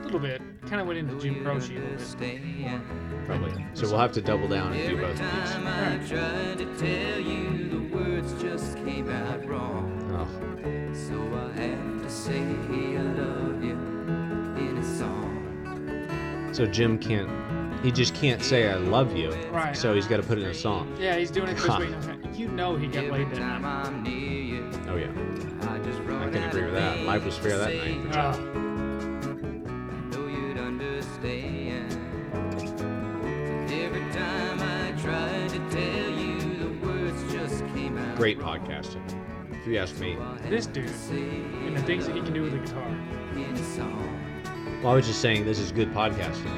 A 0.00 0.04
little 0.04 0.20
bit. 0.20 0.40
Kind 0.68 0.80
of 0.80 0.86
went 0.86 0.98
into 1.00 1.18
Jim 1.18 1.34
you'd 1.34 1.44
Croce 1.44 1.70
a 1.74 1.80
little 1.80 1.80
bit. 1.80 1.90
understand. 1.92 2.82
Probably. 3.26 3.66
So 3.74 3.88
we'll 3.88 3.98
have 3.98 4.12
to 4.12 4.22
double 4.22 4.46
down 4.46 4.72
and 4.74 4.88
do 4.88 4.96
both 4.96 5.10
of 5.10 5.18
time 5.18 6.00
these. 6.00 6.12
I 6.12 6.16
tried 6.18 6.58
to 6.58 6.64
tell 6.78 7.18
you, 7.20 7.68
the 7.68 7.96
words 7.96 8.32
just 8.40 8.76
came 8.84 9.10
out 9.10 9.44
wrong. 9.44 9.84
Oh, 10.14 10.94
So 10.94 11.14
I 11.36 11.60
have 11.60 12.02
to 12.02 12.10
say 12.10 12.38
I 12.40 13.02
love 13.02 13.62
you 13.64 13.72
in 13.72 14.78
a 14.78 14.84
song. 14.84 16.48
so 16.52 16.64
Jim 16.64 16.96
can't. 16.98 17.28
He 17.84 17.90
just 17.92 18.14
can't 18.14 18.42
say 18.42 18.68
"I 18.68 18.74
love 18.76 19.16
you," 19.16 19.30
Right. 19.52 19.76
so 19.76 19.94
he's 19.94 20.06
got 20.06 20.16
to 20.16 20.22
put 20.24 20.38
it 20.38 20.42
in 20.42 20.50
a 20.50 20.54
song. 20.54 20.96
Yeah, 20.98 21.16
he's 21.16 21.30
doing 21.30 21.48
it 21.48 21.54
because 21.54 21.74
Huh. 21.76 22.16
we 22.24 22.36
you 22.36 22.48
know 22.48 22.76
he 22.76 22.88
got 22.88 23.04
laid 23.04 23.30
that 23.30 23.36
time 23.36 23.62
night. 23.62 23.86
I'm 23.86 24.04
you, 24.06 24.68
Oh 24.88 24.96
yeah, 24.96 25.12
that. 26.78 27.04
Life 27.04 27.24
was 27.24 27.36
fair 27.38 27.58
that 27.58 27.74
night. 27.74 28.12
to 28.12 28.34
say. 28.34 28.50
know 30.10 30.26
you'd 30.26 30.58
understand. 30.58 31.92
Every 33.70 34.12
time 34.12 34.60
I 34.60 34.92
tried 35.00 35.50
to 35.50 35.58
tell 35.70 36.10
you, 36.10 36.40
the 36.58 36.86
words 36.86 37.32
just 37.32 37.66
came 37.74 37.98
out. 37.98 38.16
Great 38.16 38.38
podcasting, 38.38 39.02
if 39.52 39.66
you 39.66 39.78
ask 39.78 39.98
me. 39.98 40.16
this 40.48 40.66
dude 40.66 40.88
and 41.10 41.76
the 41.76 41.82
things 41.82 42.06
that 42.06 42.14
he 42.16 42.22
can 42.22 42.32
do 42.32 42.42
with 42.42 42.52
the 42.52 42.58
guitar. 42.58 42.88
in 43.34 43.42
a 43.42 43.64
song. 43.74 44.04
Well, 44.82 44.92
I 44.92 44.94
was 44.96 45.06
just 45.06 45.20
saying 45.20 45.44
this 45.44 45.58
is 45.58 45.72
good 45.72 45.90
podcasting. 45.92 46.54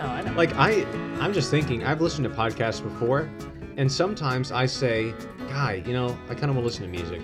Oh, 0.00 0.02
I 0.06 0.20
know. 0.22 0.32
Like 0.32 0.54
I, 0.54 0.84
I'm 1.20 1.32
just 1.32 1.50
thinking. 1.50 1.84
I've 1.84 2.00
listened 2.00 2.24
to 2.28 2.30
podcasts 2.34 2.82
before, 2.82 3.28
and 3.76 3.90
sometimes 3.90 4.52
I 4.52 4.66
say, 4.66 5.14
"Guy, 5.48 5.82
you 5.86 5.92
know, 5.94 6.16
I 6.28 6.34
kind 6.34 6.50
of 6.50 6.56
want 6.56 6.58
to 6.60 6.64
listen 6.66 6.82
to 6.82 6.88
music," 6.88 7.22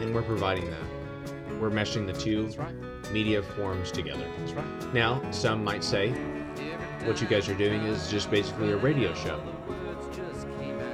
and 0.00 0.14
we're 0.14 0.22
providing 0.22 0.70
that. 0.70 0.89
We're 1.60 1.70
meshing 1.70 2.06
the 2.06 2.14
two 2.14 2.46
right. 2.58 2.74
media 3.12 3.42
forms 3.42 3.90
together. 3.92 4.26
That's 4.38 4.52
right. 4.52 4.94
Now, 4.94 5.20
some 5.30 5.62
might 5.62 5.84
say, 5.84 6.10
what 7.04 7.20
you 7.20 7.26
guys 7.26 7.48
are 7.50 7.54
doing 7.54 7.82
is 7.82 8.10
just 8.10 8.30
basically 8.30 8.72
a 8.72 8.76
radio 8.78 9.12
show. 9.14 9.42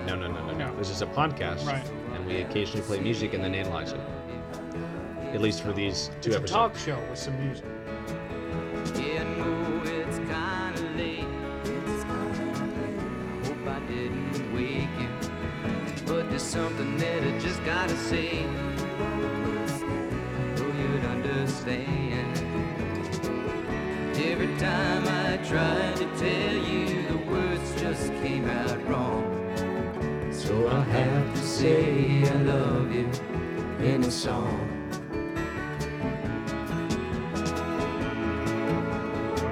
No, 0.06 0.16
no, 0.16 0.26
no, 0.30 0.44
no, 0.46 0.54
no. 0.56 0.76
This 0.76 0.90
is 0.90 1.02
a 1.02 1.06
podcast, 1.06 1.64
Right. 1.66 1.88
and 2.14 2.26
we 2.26 2.38
occasionally 2.42 2.82
play 2.84 3.00
music 3.00 3.34
and 3.34 3.42
then 3.44 3.54
analyze 3.54 3.92
it. 3.92 4.00
At 5.32 5.40
least 5.40 5.62
for 5.62 5.72
these 5.72 6.08
two 6.20 6.28
It's 6.30 6.36
a 6.36 6.38
episodes. 6.38 6.50
talk 6.52 6.76
show 6.76 6.98
with 7.10 7.18
some 7.18 7.38
music. 7.44 7.64
Say 31.56 32.22
I 32.22 32.42
love 32.42 32.92
you 32.92 33.08
in 33.82 34.04
a 34.04 34.10
song. 34.10 34.60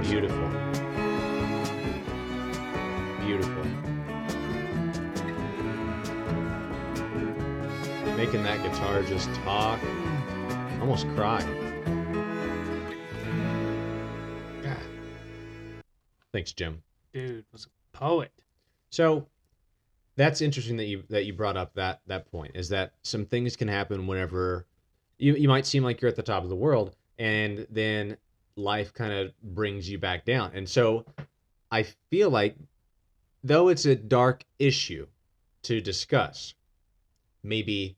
Beautiful. 0.03 0.51
Beautiful. 3.25 3.65
Making 8.19 8.43
that 8.43 8.63
guitar 8.63 9.03
just 9.05 9.33
talk. 9.37 9.81
Almost 10.81 11.07
cry. 11.15 11.41
God, 14.63 14.77
Thanks, 16.35 16.53
Jim. 16.53 16.83
dude 17.15 17.47
was 17.51 17.65
a 17.65 17.97
poet. 17.97 18.31
So 18.91 19.27
that's 20.17 20.41
interesting 20.41 20.77
that 20.77 20.87
you 20.87 21.03
that 21.11 21.25
you 21.25 21.33
brought 21.33 21.57
up 21.57 21.75
that 21.75 22.01
that 22.07 22.31
point 22.31 22.53
is 22.55 22.69
that 22.69 22.93
some 23.03 23.25
things 23.25 23.57
can 23.57 23.69
happen 23.69 24.07
whenever 24.07 24.67
you 25.19 25.35
you 25.35 25.49
might 25.49 25.67
seem 25.67 25.83
like 25.83 26.01
you're 26.01 26.09
at 26.09 26.17
the 26.17 26.23
top 26.23 26.43
of 26.43 26.49
the 26.49 26.57
world 26.57 26.95
and 27.19 27.67
then 27.71 28.17
life 28.57 28.93
kind 28.95 29.13
of 29.13 29.33
brings 29.43 29.89
you 29.89 29.99
back 29.99 30.25
down. 30.25 30.53
And 30.55 30.69
so 30.69 31.05
I 31.71 31.85
feel 32.11 32.31
like 32.31 32.57
though 33.43 33.69
it's 33.69 33.85
a 33.85 33.95
dark 33.95 34.45
issue 34.59 35.07
to 35.63 35.81
discuss, 35.81 36.55
maybe 37.43 37.97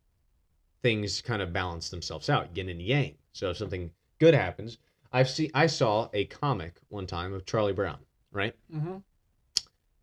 things 0.83 1.21
kind 1.21 1.43
of 1.43 1.53
balance 1.53 1.91
themselves 1.91 2.31
out, 2.31 2.57
yin 2.57 2.69
and 2.69 2.81
yang. 2.81 3.15
So 3.33 3.51
if 3.51 3.57
something 3.57 3.91
good 4.19 4.35
happens, 4.35 4.79
I've 5.13 5.29
seen 5.29 5.51
I 5.55 5.67
saw 5.67 6.09
a 6.13 6.25
comic 6.27 6.77
one 6.89 7.07
time 7.07 7.33
of 7.33 7.47
Charlie 7.47 7.73
Brown, 7.73 7.99
right? 8.33 8.55
Mm-hmm. 8.75 8.97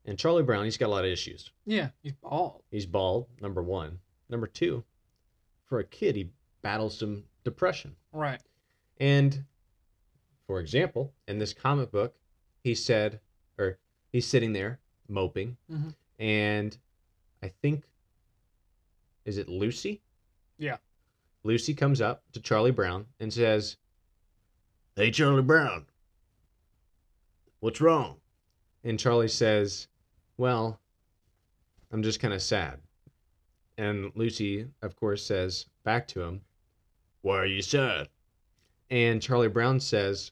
And 0.06 0.18
Charlie 0.20 0.44
Brown, 0.44 0.66
he's 0.66 0.78
got 0.78 0.88
a 0.88 0.90
lot 0.90 1.06
of 1.06 1.12
issues. 1.12 1.52
Yeah, 1.66 1.90
he's 2.02 2.14
bald. 2.14 2.62
He's 2.72 2.86
bald, 2.86 3.28
number 3.42 3.62
one. 3.64 4.00
Number 4.30 4.48
two, 4.48 4.84
for 5.66 5.80
a 5.80 5.84
kid, 5.84 6.16
he 6.16 6.30
battles 6.62 6.98
some 6.98 7.24
depression. 7.44 7.96
Right. 8.12 8.42
And 9.00 9.46
for 10.48 10.60
example, 10.60 11.14
in 11.28 11.40
this 11.40 11.54
comic 11.54 11.92
book, 11.92 12.16
he 12.64 12.76
said, 12.76 13.20
or 13.58 13.78
he's 14.12 14.28
sitting 14.28 14.52
there 14.54 14.80
moping, 15.08 15.58
Mhm. 15.72 15.96
and 16.20 16.78
I 17.42 17.48
think, 17.50 17.84
is 19.26 19.38
it 19.38 19.48
Lucy? 19.48 20.02
Yeah. 20.58 20.78
Lucy 21.44 21.74
comes 21.74 22.02
up 22.02 22.24
to 22.34 22.42
Charlie 22.42 22.72
Brown 22.72 23.08
and 23.20 23.32
says, 23.34 23.78
Hey, 24.96 25.12
Charlie 25.12 25.42
Brown, 25.42 25.88
what's 27.60 27.82
wrong? 27.82 28.18
And 28.84 29.00
Charlie 29.00 29.28
says, 29.28 29.88
Well, 30.38 30.80
I'm 31.92 32.04
just 32.04 32.20
kind 32.20 32.34
of 32.34 32.42
sad. 32.42 32.80
And 33.78 34.12
Lucy, 34.16 34.68
of 34.82 34.96
course, 34.96 35.24
says 35.26 35.68
back 35.84 36.08
to 36.10 36.22
him, 36.22 36.42
Why 37.22 37.38
are 37.38 37.46
you 37.46 37.62
sad? 37.62 38.10
And 38.90 39.22
Charlie 39.22 39.48
Brown 39.48 39.80
says, 39.80 40.32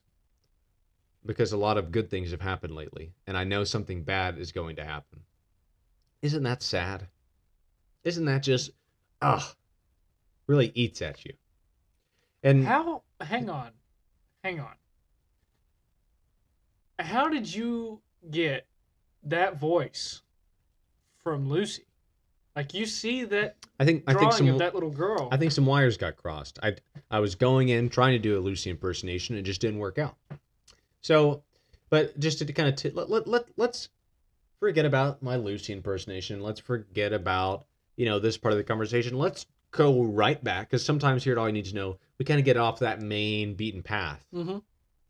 Because 1.25 1.51
a 1.51 1.57
lot 1.57 1.77
of 1.77 1.91
good 1.91 2.09
things 2.09 2.31
have 2.31 2.41
happened 2.41 2.75
lately, 2.75 3.13
and 3.27 3.37
I 3.37 3.43
know 3.43 3.63
something 3.63 4.03
bad 4.03 4.37
is 4.37 4.51
going 4.51 4.75
to 4.77 4.85
happen. 4.85 5.21
Isn't 6.21 6.43
that 6.43 6.61
sad? 6.61 7.07
Isn't 8.03 8.25
that 8.25 8.43
just, 8.43 8.71
ugh, 9.21 9.55
really 10.47 10.71
eats 10.75 11.01
at 11.01 11.23
you? 11.25 11.33
And 12.43 12.65
How? 12.65 13.03
Hang 13.19 13.49
on, 13.49 13.71
hang 14.43 14.59
on. 14.59 14.73
How 16.99 17.29
did 17.29 17.51
you 17.51 18.01
get 18.29 18.67
that 19.23 19.59
voice 19.59 20.21
from 21.23 21.49
Lucy? 21.49 21.85
Like 22.55 22.73
you 22.73 22.85
see 22.85 23.23
that 23.25 23.55
I 23.79 23.85
think 23.85 24.03
I 24.07 24.13
think 24.13 24.33
some 24.33 24.49
of 24.49 24.59
that 24.59 24.73
little 24.73 24.89
girl. 24.89 25.29
I 25.31 25.37
think 25.37 25.51
some 25.51 25.65
wires 25.65 25.97
got 25.97 26.17
crossed. 26.17 26.59
I 26.61 26.75
I 27.09 27.19
was 27.19 27.35
going 27.35 27.69
in 27.69 27.89
trying 27.89 28.13
to 28.13 28.19
do 28.19 28.37
a 28.37 28.41
Lucy 28.41 28.69
impersonation, 28.69 29.37
it 29.37 29.43
just 29.43 29.61
didn't 29.61 29.79
work 29.79 29.97
out. 29.97 30.15
So, 31.01 31.43
but 31.89 32.17
just 32.19 32.39
to 32.39 32.53
kind 32.53 32.69
of 32.69 32.75
t- 32.75 32.91
let, 32.91 33.09
let 33.09 33.27
let 33.27 33.45
let's 33.55 33.89
forget 34.59 34.85
about 34.85 35.23
my 35.23 35.37
Lucy 35.37 35.73
impersonation. 35.73 36.41
Let's 36.41 36.59
forget 36.59 37.13
about 37.13 37.65
you 37.95 38.05
know 38.05 38.19
this 38.19 38.37
part 38.37 38.51
of 38.51 38.57
the 38.57 38.63
conversation. 38.63 39.17
Let's 39.17 39.45
go 39.71 40.03
right 40.03 40.43
back 40.43 40.69
because 40.69 40.83
sometimes 40.83 41.23
here 41.23 41.33
at 41.33 41.37
all 41.37 41.47
you 41.47 41.53
need 41.53 41.65
to 41.65 41.75
know 41.75 41.97
we 42.17 42.25
kind 42.25 42.39
of 42.39 42.45
get 42.45 42.57
off 42.57 42.79
that 42.79 43.01
main 43.01 43.55
beaten 43.55 43.81
path. 43.81 44.25
mm-hmm. 44.33 44.57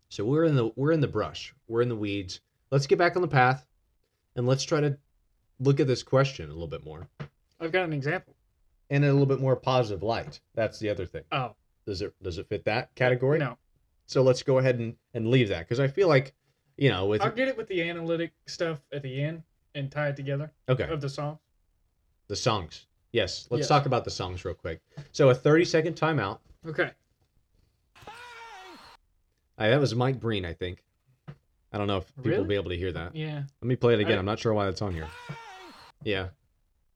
So 0.10 0.26
we're 0.26 0.46
in 0.46 0.56
the 0.56 0.72
we're 0.76 0.92
in 0.92 1.02
the 1.02 1.08
brush. 1.08 1.54
We're 1.68 1.82
in 1.82 1.90
the 1.90 1.96
weeds. 1.96 2.42
Let's 2.70 2.86
get 2.86 3.00
back 3.00 3.16
on 3.16 3.22
the 3.22 3.28
path, 3.28 3.66
and 4.36 4.48
let's 4.48 4.64
try 4.64 4.80
to 4.82 4.98
look 5.60 5.80
at 5.80 5.88
this 5.88 6.04
question 6.04 6.50
a 6.50 6.54
little 6.54 6.68
bit 6.68 6.84
more 6.84 7.08
I've 7.60 7.72
got 7.72 7.84
an 7.86 7.94
example. 7.94 8.34
in 8.90 9.04
a 9.04 9.12
little 9.12 9.26
bit 9.28 9.40
more 9.40 9.56
positive 9.56 10.02
light. 10.04 10.40
That's 10.56 10.80
the 10.80 10.90
other 10.90 11.06
thing. 11.06 11.24
Oh 11.32 11.56
Does 11.86 12.02
it 12.02 12.14
does 12.22 12.38
it 12.38 12.48
fit 12.48 12.66
that 12.66 12.94
category? 12.96 13.40
no, 13.40 13.58
So 14.08 14.22
let's 14.24 14.44
go 14.44 14.58
ahead 14.58 14.80
and, 14.80 14.96
and 15.14 15.28
leave 15.28 15.50
that 15.50 15.60
because 15.60 15.80
I 15.80 15.88
feel 15.88 16.08
like, 16.08 16.34
you 16.78 16.90
know, 16.90 17.06
with 17.06 17.22
I'll 17.22 17.32
get 17.32 17.48
it 17.48 17.58
with 17.58 17.68
the 17.68 17.82
analytic 17.90 18.32
stuff 18.48 18.80
at 18.92 19.04
the 19.04 19.22
end 19.24 19.44
and 19.76 19.92
tie 19.92 20.10
it 20.10 20.16
together 20.16 20.52
okay 20.68 20.86
of 20.90 21.02
the 21.02 21.10
song. 21.10 21.38
the 22.28 22.36
songs. 22.36 22.88
Yes, 23.12 23.48
let's 23.50 23.62
Yes. 23.62 23.68
talk 23.68 23.86
about 23.86 24.06
the 24.06 24.12
songs 24.12 24.44
real 24.46 24.54
quick. 24.56 24.82
So 25.12 25.30
a 25.30 25.36
thirty 25.36 25.66
second 25.66 25.96
timeout. 25.96 26.40
Okay. 26.66 26.92
Uh, 29.58 29.70
that 29.70 29.80
was 29.80 29.94
Mike 29.94 30.20
Breen, 30.20 30.46
I 30.46 30.54
think. 30.54 30.84
I 31.74 31.78
don't 31.78 31.88
know 31.88 31.98
if 31.98 32.16
people 32.18 32.40
will 32.40 32.46
be 32.46 32.56
able 32.56 32.70
to 32.72 32.78
hear 32.78 32.92
that. 32.92 33.16
Yeah. 33.16 33.44
Let 33.62 33.68
me 33.68 33.76
play 33.76 33.94
it 33.94 34.00
again. 34.00 34.16
I- 34.18 34.20
I'm 34.20 34.26
not 34.26 34.40
sure 34.40 34.54
why 34.54 34.68
it's 34.68 34.82
on 34.82 34.94
here. 34.94 35.08
Yeah, 36.04 36.28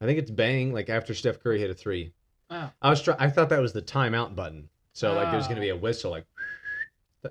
I 0.01 0.05
think 0.05 0.19
it's 0.19 0.31
bang 0.31 0.73
like 0.73 0.89
after 0.89 1.13
Steph 1.13 1.39
Curry 1.39 1.59
hit 1.59 1.69
a 1.69 1.73
three. 1.73 2.11
Oh. 2.49 2.71
I 2.81 2.89
was 2.89 3.01
try- 3.01 3.15
I 3.19 3.29
thought 3.29 3.49
that 3.49 3.61
was 3.61 3.73
the 3.73 3.81
timeout 3.81 4.35
button. 4.35 4.69
So 4.93 5.13
like 5.13 5.27
there 5.29 5.37
was 5.37 5.47
gonna 5.47 5.59
Oh. 5.59 5.63
be 5.63 5.69
a 5.69 5.75
whistle 5.75 6.11
like, 6.11 6.25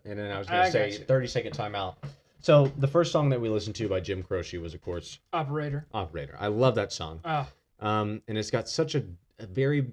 and 0.05 0.19
then 0.19 0.31
I 0.31 0.39
was 0.39 0.49
gonna 0.49 0.71
say 0.71 0.91
gotcha. 0.93 1.05
30 1.05 1.27
second 1.27 1.53
timeout. 1.55 1.97
So 2.41 2.67
the 2.79 2.87
first 2.89 3.11
song 3.13 3.31
that 3.31 3.41
we 3.41 3.49
listened 3.49 3.75
to 3.77 3.89
by 3.89 4.01
Jim 4.01 4.23
Croce 4.23 4.57
was 4.59 4.75
of 4.75 4.83
course 4.83 5.19
Operator. 5.33 5.87
Operator. 5.93 6.37
I 6.39 6.49
love 6.49 6.75
that 6.77 6.93
song. 6.93 7.21
Oh. 7.25 7.49
um, 7.81 8.23
and 8.29 8.39
it's 8.39 8.51
got 8.51 8.69
such 8.69 8.95
a, 8.95 9.05
a 9.39 9.47
very 9.47 9.91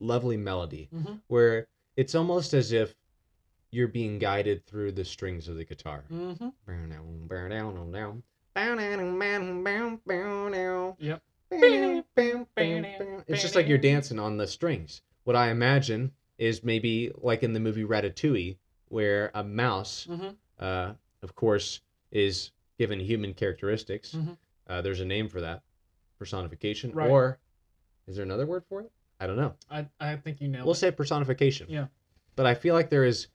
lovely 0.00 0.36
melody 0.36 0.88
Mhm. 0.94 1.20
where 1.28 1.66
it's 1.96 2.14
almost 2.14 2.52
as 2.54 2.72
if 2.72 2.94
you're 3.72 3.88
being 3.88 4.18
guided 4.18 4.64
through 4.66 4.92
the 4.92 5.04
strings 5.04 5.48
of 5.48 5.56
the 5.56 5.64
guitar. 5.64 6.04
Mm-hmm. 6.12 6.48
Yep. 10.98 11.22
It's 13.28 13.42
just 13.42 13.54
like 13.54 13.66
you're 13.68 13.78
dancing 13.78 14.18
on 14.18 14.36
the 14.36 14.46
strings. 14.46 15.02
What 15.24 15.36
I 15.36 15.50
imagine 15.50 16.12
is 16.38 16.62
maybe 16.64 17.10
like 17.18 17.42
in 17.42 17.52
the 17.52 17.60
movie 17.60 17.84
Ratatouille, 17.84 18.56
where 18.88 19.30
a 19.34 19.42
mouse, 19.44 20.06
Mm-hmm. 20.08 20.28
uh, 20.58 20.92
of 21.22 21.34
course, 21.34 21.80
is 22.10 22.50
given 22.78 22.98
human 23.00 23.32
characteristics. 23.32 24.12
Mhm. 24.14 24.36
Uh, 24.66 24.82
there's 24.82 25.00
a 25.00 25.04
name 25.04 25.28
for 25.28 25.40
that 25.40 25.62
personification. 26.18 26.92
Right. 26.92 27.08
Or 27.10 27.38
is 28.06 28.16
there 28.16 28.24
another 28.24 28.46
word 28.46 28.64
for 28.68 28.80
it? 28.80 28.90
I 29.20 29.26
don't 29.26 29.36
know. 29.36 29.54
I, 29.70 29.86
I 30.00 30.16
think 30.16 30.40
you 30.40 30.48
nailed 30.48 30.64
We'll 30.66 30.72
it. 30.74 30.78
say 30.78 30.90
personification. 30.90 31.68
Yeah. 31.70 31.86
But 32.34 32.46
I 32.46 32.54
feel 32.54 32.74
like 32.74 32.90
there 32.90 33.04
is 33.04 33.28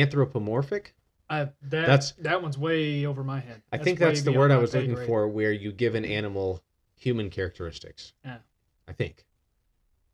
anthropomorphic. 0.00 0.94
That, 1.28 1.54
That's- 1.62 2.12
that 2.20 2.40
one's 2.42 2.56
way 2.56 3.04
over 3.04 3.22
my 3.22 3.40
head. 3.40 3.60
I 3.70 3.78
think 3.78 3.98
that's 3.98 4.22
the 4.22 4.32
word 4.32 4.50
I 4.50 4.56
was 4.56 4.74
looking 4.74 4.94
grade. 4.94 5.06
for, 5.06 5.28
where 5.28 5.52
you 5.52 5.72
give 5.72 5.94
an 5.94 6.04
animal 6.06 6.62
human 6.96 7.28
characteristics. 7.30 8.14
Yeah. 8.24 8.38
I 8.86 8.92
think. 8.92 9.26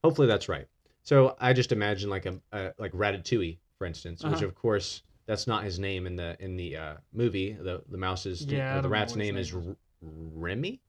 Hopefully 0.02 0.26
that's 0.26 0.48
right. 0.48 0.66
So 1.04 1.36
I 1.40 1.52
just 1.52 1.70
imagine 1.70 2.10
like 2.10 2.26
a, 2.26 2.40
a 2.52 2.72
like 2.78 2.92
Ratatouille, 2.92 3.58
for 3.78 3.86
instance, 3.86 4.24
which 4.24 4.34
Uh-huh. 4.34 4.46
of 4.46 4.54
course 4.54 5.02
that's 5.26 5.46
not 5.46 5.62
his 5.64 5.78
name 5.78 6.06
in 6.06 6.16
the 6.16 6.36
in 6.40 6.56
the 6.56 6.76
uh, 6.76 6.94
movie. 7.12 7.52
The 7.52 7.82
the 7.88 7.96
mouse's 7.98 8.44
Yeah, 8.44 8.78
or 8.78 8.82
the 8.82 8.88
rat's 8.88 9.12
what 9.12 9.18
name 9.20 9.36
is 9.36 9.54
R- 9.54 9.76
Remy. 10.02 10.80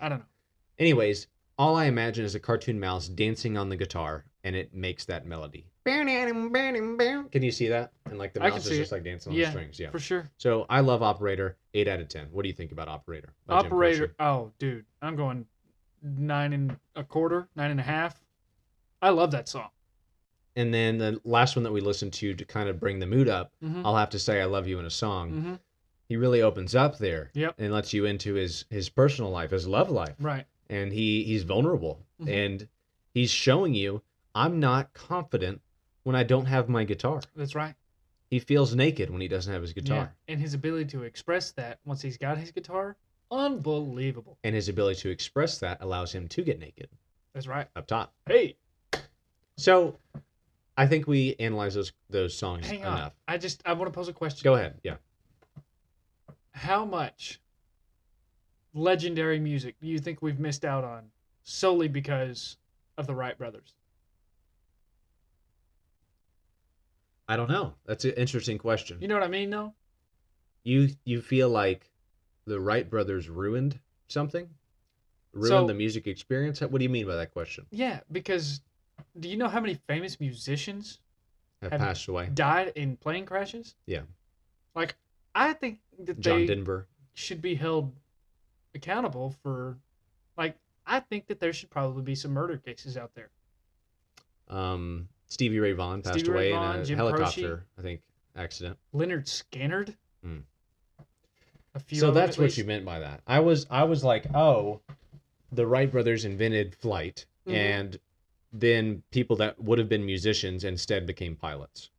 I 0.00 0.08
don't 0.08 0.18
know. 0.18 0.24
Anyways, 0.78 1.26
all 1.58 1.74
I 1.74 1.86
imagine 1.86 2.24
is 2.24 2.34
a 2.36 2.40
cartoon 2.40 2.78
mouse 2.78 3.08
dancing 3.08 3.56
on 3.58 3.68
the 3.68 3.76
guitar, 3.76 4.24
and 4.48 4.56
it 4.56 4.72
makes 4.72 5.04
that 5.04 5.26
melody. 5.26 5.66
Can 5.84 6.08
you 7.42 7.50
see 7.50 7.68
that? 7.68 7.92
And 8.06 8.18
like 8.18 8.32
the 8.32 8.42
I 8.42 8.48
mouse 8.48 8.64
is 8.66 8.78
just 8.78 8.90
it. 8.92 8.94
like 8.94 9.04
dancing 9.04 9.32
on 9.32 9.38
Yeah, 9.38 9.44
the 9.46 9.50
strings. 9.52 9.78
Yeah. 9.78 9.90
For 9.90 9.98
sure. 9.98 10.30
So 10.38 10.64
I 10.70 10.80
love 10.80 11.02
Operator. 11.02 11.56
Eight 11.74 11.86
out 11.86 12.00
of 12.00 12.08
ten. 12.08 12.28
What 12.32 12.42
do 12.42 12.48
you 12.48 12.54
think 12.54 12.72
about 12.72 12.88
Operator? 12.88 13.34
Operator. 13.48 14.14
Oh, 14.18 14.50
dude. 14.58 14.86
I'm 15.02 15.16
going 15.16 15.44
nine 16.02 16.54
and 16.54 16.76
a 16.96 17.04
quarter, 17.04 17.48
nine 17.56 17.70
and 17.70 17.78
a 17.80 17.82
half. 17.82 18.18
I 19.02 19.10
love 19.10 19.30
that 19.32 19.48
song. 19.48 19.68
And 20.56 20.72
then 20.72 20.96
the 20.98 21.20
last 21.24 21.56
one 21.56 21.62
that 21.64 21.72
we 21.72 21.80
listened 21.82 22.14
to 22.14 22.34
to 22.34 22.44
kind 22.44 22.68
of 22.70 22.80
bring 22.80 22.98
the 22.98 23.06
mood 23.06 23.28
up, 23.28 23.52
Mm-hmm. 23.62 23.84
I'll 23.86 23.96
have 23.96 24.10
to 24.10 24.18
say 24.18 24.40
I 24.40 24.46
love 24.46 24.66
you 24.66 24.78
in 24.78 24.86
a 24.86 24.90
song. 24.90 25.30
mm-hmm. 25.30 25.54
He 26.08 26.16
really 26.16 26.40
opens 26.40 26.74
up 26.74 26.96
there. 26.96 27.30
Yep. 27.34 27.56
And 27.58 27.70
lets 27.72 27.92
you 27.92 28.06
into 28.06 28.32
his 28.34 28.64
his 28.70 28.88
personal 28.88 29.30
life, 29.30 29.50
his 29.50 29.68
love 29.68 29.90
life. 29.90 30.14
Right. 30.18 30.46
And 30.70 30.90
he 30.90 31.22
he's 31.24 31.42
vulnerable. 31.42 32.00
Mhm. 32.22 32.28
And 32.46 32.68
he's 33.12 33.30
showing 33.30 33.74
you 33.74 34.02
I'm 34.34 34.60
not 34.60 34.92
confident 34.94 35.60
when 36.04 36.14
I 36.16 36.22
don't 36.22 36.46
have 36.46 36.68
my 36.68 36.84
guitar. 36.84 37.20
That's 37.34 37.54
right. 37.54 37.74
He 38.30 38.38
feels 38.38 38.74
naked 38.74 39.10
when 39.10 39.20
he 39.20 39.28
doesn't 39.28 39.52
have 39.52 39.62
his 39.62 39.72
guitar. 39.72 40.12
Yeah. 40.28 40.32
And 40.34 40.40
his 40.40 40.54
ability 40.54 40.84
to 40.90 41.02
express 41.04 41.52
that 41.52 41.78
once 41.84 42.02
he's 42.02 42.18
got 42.18 42.36
his 42.38 42.50
guitar, 42.50 42.96
unbelievable. 43.30 44.38
And 44.44 44.54
his 44.54 44.68
ability 44.68 45.00
to 45.00 45.08
express 45.10 45.58
that 45.58 45.78
allows 45.80 46.12
him 46.12 46.28
to 46.28 46.42
get 46.42 46.58
naked 46.58 46.88
That's 47.32 47.46
right. 47.46 47.66
up 47.74 47.86
top. 47.86 48.12
Hey, 48.26 48.56
So 49.56 49.96
I 50.76 50.86
think 50.86 51.06
we 51.06 51.34
analyze 51.40 51.74
those 51.74 51.92
those 52.10 52.36
songs 52.36 52.66
hang 52.66 52.84
on. 52.84 52.98
enough. 52.98 53.14
I 53.26 53.38
just 53.38 53.62
I 53.66 53.72
want 53.72 53.90
to 53.92 53.96
pose 53.96 54.08
a 54.08 54.12
question. 54.12 54.44
Go 54.44 54.54
ahead. 54.54 54.78
Yeah. 54.84 54.96
How 56.52 56.84
much 56.84 57.40
legendary 58.74 59.40
music 59.40 59.76
do 59.80 59.88
you 59.88 59.98
think 59.98 60.22
we've 60.22 60.38
missed 60.38 60.64
out 60.64 60.84
on 60.84 61.04
solely 61.44 61.88
because 61.88 62.56
of 62.96 63.06
the 63.06 63.14
Wright 63.14 63.36
brothers? 63.38 63.74
I 67.28 67.36
don't 67.36 67.50
know. 67.50 67.74
That's 67.84 68.04
an 68.04 68.12
interesting 68.12 68.58
question. 68.58 68.98
You 69.00 69.08
know 69.08 69.14
what 69.14 69.22
I 69.22 69.28
mean, 69.28 69.50
though? 69.50 69.74
you 70.64 70.88
you 71.04 71.20
feel 71.22 71.48
like 71.48 71.90
the 72.46 72.58
Wright 72.60 72.88
brothers 72.88 73.28
ruined 73.28 73.78
something? 74.08 74.48
ruined 75.32 75.48
So- 75.48 75.66
the 75.66 75.74
music 75.74 76.06
experience? 76.06 76.60
What 76.60 76.72
do 76.78 76.82
you 76.82 76.88
mean 76.88 77.06
by 77.06 77.16
that 77.16 77.32
question? 77.32 77.66
Yeah, 77.70 78.00
because 78.10 78.60
do 79.20 79.28
you 79.28 79.36
know 79.36 79.48
how 79.48 79.60
many 79.60 79.74
famous 79.86 80.18
musicians 80.20 81.00
Have, 81.62 81.72
Have- 81.72 81.80
passed 81.80 82.08
away. 82.08 82.30
died 82.34 82.72
in 82.76 82.96
plane 82.96 83.24
crashes? 83.26 83.74
Yeah. 83.86 84.02
Like, 84.74 84.96
I 85.34 85.52
think 85.52 85.80
that 86.00 86.18
John 86.20 86.40
they 86.40 86.46
Denver. 86.46 86.86
should 87.14 87.40
be 87.42 87.54
held 87.54 87.94
accountable 88.74 89.34
for, 89.42 89.78
like, 90.36 90.56
I 90.86 91.00
think 91.00 91.26
that 91.28 91.40
there 91.40 91.52
should 91.52 91.70
probably 91.70 92.02
be 92.02 92.14
some 92.14 92.32
murder 92.32 92.56
cases 92.56 92.96
out 92.96 93.14
there. 93.14 93.30
Um, 94.48 95.08
Stevie 95.28 95.58
Ray 95.58 95.72
Vaughan 95.72 96.02
passed 96.02 96.20
Stevie 96.20 96.32
away 96.32 96.52
Vaughan, 96.52 96.76
in 96.76 96.82
a 96.82 96.84
Jim 96.84 96.96
helicopter, 96.96 97.64
I 97.78 97.82
think, 97.82 98.00
accident. 98.36 98.78
Leonard. 98.92 99.28
A 101.74 101.80
few. 101.80 101.98
So 102.00 102.10
that's 102.10 102.38
what 102.38 102.56
you 102.56 102.64
meant 102.64 102.84
by 102.84 102.98
that. 102.98 103.20
I 103.26 103.40
was 103.40 103.66
I 103.70 103.84
was 103.84 104.02
like, 104.02 104.26
oh, 104.34 104.80
the 105.52 105.66
Wright 105.66 105.90
brothers 105.90 106.24
invented 106.24 106.74
flight, 106.74 107.26
Mhm. 107.46 107.52
and 107.52 108.00
then 108.52 109.02
people 109.10 109.36
that 109.36 109.60
would 109.62 109.78
have 109.78 109.88
been 109.88 110.04
musicians 110.04 110.64
instead 110.64 111.06
became 111.06 111.36
pilots. 111.36 111.90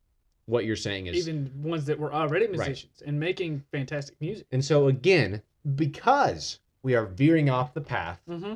What 0.47 0.65
you're 0.65 0.75
saying 0.75 1.05
is, 1.05 1.15
Even 1.27 1.51
ones 1.63 1.85
that 1.85 1.99
were 1.99 2.11
already 2.11 2.47
Right. 2.47 2.57
musicians 2.57 3.01
and 3.03 3.19
making 3.19 3.63
fantastic 3.71 4.19
music. 4.19 4.47
and 4.51 4.65
so 4.65 4.87
again, 4.87 5.43
because 5.75 6.59
we 6.81 6.95
are 6.95 7.05
veering 7.05 7.49
off 7.49 7.73
the 7.75 7.81
path, 7.81 8.19
Mm-hmm. 8.27 8.55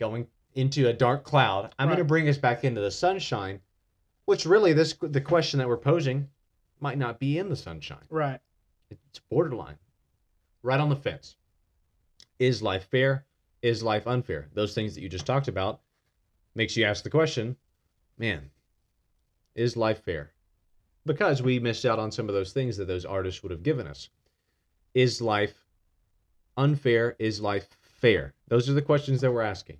going 0.00 0.26
into 0.54 0.88
a 0.88 0.92
dark 0.92 1.22
cloud, 1.22 1.72
I'm 1.78 1.86
going 1.88 1.98
to 1.98 2.04
bring 2.04 2.28
us 2.28 2.36
back 2.38 2.64
into 2.64 2.80
the 2.80 2.90
sunshine, 2.90 3.60
which 4.24 4.46
really 4.46 4.72
this 4.72 4.94
the 5.00 5.20
question 5.20 5.58
that 5.58 5.68
we're 5.68 5.76
posing 5.76 6.28
might 6.80 6.98
not 6.98 7.18
be 7.18 7.38
in 7.38 7.48
the 7.48 7.56
sunshine. 7.56 8.04
Right. 8.08 8.40
It's 8.90 9.20
borderline, 9.30 9.78
right 10.62 10.80
on 10.80 10.88
the 10.88 10.96
fence. 10.96 11.36
Is 12.38 12.62
life 12.62 12.88
fair? 12.90 13.26
Is 13.62 13.82
life 13.82 14.06
unfair? 14.06 14.48
Those 14.54 14.74
things 14.74 14.94
that 14.94 15.02
you 15.02 15.08
just 15.08 15.26
talked 15.26 15.48
about 15.48 15.80
makes 16.54 16.76
you 16.76 16.84
ask 16.84 17.04
the 17.04 17.10
question, 17.10 17.56
man, 18.18 18.50
is 19.54 19.76
life 19.76 20.02
fair? 20.04 20.32
Because 21.04 21.42
we 21.42 21.58
missed 21.58 21.84
out 21.84 21.98
on 21.98 22.10
some 22.10 22.28
of 22.28 22.34
those 22.34 22.52
things 22.52 22.76
that 22.76 22.88
those 22.88 23.04
artists 23.04 23.42
would 23.42 23.52
have 23.52 23.62
given 23.62 23.86
us. 23.86 24.08
Is 24.94 25.20
life 25.20 25.54
unfair? 26.56 27.16
Is 27.18 27.40
life 27.40 27.68
fair? 27.82 28.34
Those 28.48 28.68
are 28.68 28.74
the 28.74 28.82
questions 28.82 29.20
that 29.20 29.32
we're 29.32 29.42
asking. 29.42 29.78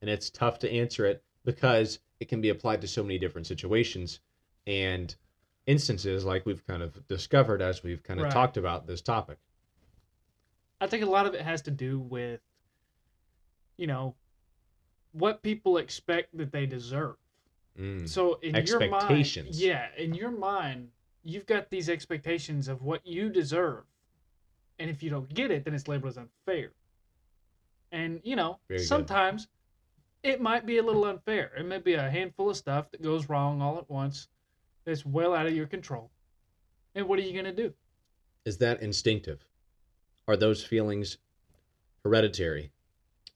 And 0.00 0.08
it's 0.08 0.30
tough 0.30 0.60
to 0.60 0.72
answer 0.72 1.06
it 1.06 1.22
because 1.44 1.98
it 2.20 2.28
can 2.28 2.40
be 2.40 2.50
applied 2.50 2.82
to 2.82 2.86
so 2.86 3.02
many 3.02 3.18
different 3.18 3.46
situations 3.46 4.20
and 4.66 5.16
instances 5.66 6.24
like 6.24 6.44
we've 6.46 6.64
kind 6.66 6.82
of 6.82 7.06
discovered 7.08 7.62
as 7.62 7.82
we've 7.82 8.02
kind 8.02 8.20
of 8.20 8.24
Right. 8.24 8.32
talked 8.32 8.56
about 8.56 8.86
this 8.86 9.00
topic. 9.00 9.38
I 10.80 10.86
think 10.86 11.02
a 11.02 11.06
lot 11.06 11.26
of 11.26 11.34
it 11.34 11.42
has 11.42 11.62
to 11.62 11.70
do 11.70 11.98
with, 11.98 12.40
you 13.76 13.86
know, 13.86 14.14
what 15.12 15.42
people 15.42 15.78
expect 15.78 16.36
that 16.36 16.52
they 16.52 16.66
deserve. 16.66 17.16
Mm. 17.78 18.08
So 18.08 18.34
in 18.42 18.54
your 18.66 18.88
mind, 18.90 19.36
yeah, 19.52 19.88
in 19.96 20.14
your 20.14 20.30
mind, 20.30 20.90
you've 21.22 21.46
got 21.46 21.70
these 21.70 21.88
expectations 21.88 22.68
of 22.68 22.82
what 22.82 23.06
you 23.06 23.30
deserve, 23.30 23.84
and 24.78 24.90
if 24.90 25.02
you 25.02 25.10
don't 25.10 25.32
get 25.32 25.50
it, 25.50 25.64
then 25.64 25.74
it's 25.74 25.88
labeled 25.88 26.10
as 26.10 26.18
unfair. 26.18 26.72
And 27.92 28.20
you 28.24 28.36
know, 28.36 28.58
Very 28.68 28.80
good. 28.80 28.86
It 30.22 30.40
might 30.40 30.66
be 30.66 30.78
a 30.78 30.82
little 30.82 31.04
unfair. 31.04 31.52
It 31.56 31.64
may 31.64 31.78
be 31.78 31.94
a 31.94 32.10
handful 32.10 32.50
of 32.50 32.56
stuff 32.56 32.90
that 32.90 33.02
goes 33.02 33.28
wrong 33.28 33.62
all 33.62 33.78
at 33.78 33.88
once, 33.88 34.28
that's 34.84 35.04
well 35.04 35.34
out 35.34 35.46
of 35.46 35.54
your 35.54 35.66
control. 35.66 36.10
And 36.94 37.06
what 37.06 37.18
are 37.18 37.22
you 37.22 37.34
gonna 37.34 37.52
do? 37.52 37.72
Is 38.44 38.58
that 38.58 38.82
instinctive? 38.82 39.46
Are 40.26 40.36
those 40.36 40.62
feelings 40.64 41.18
hereditary? 42.04 42.72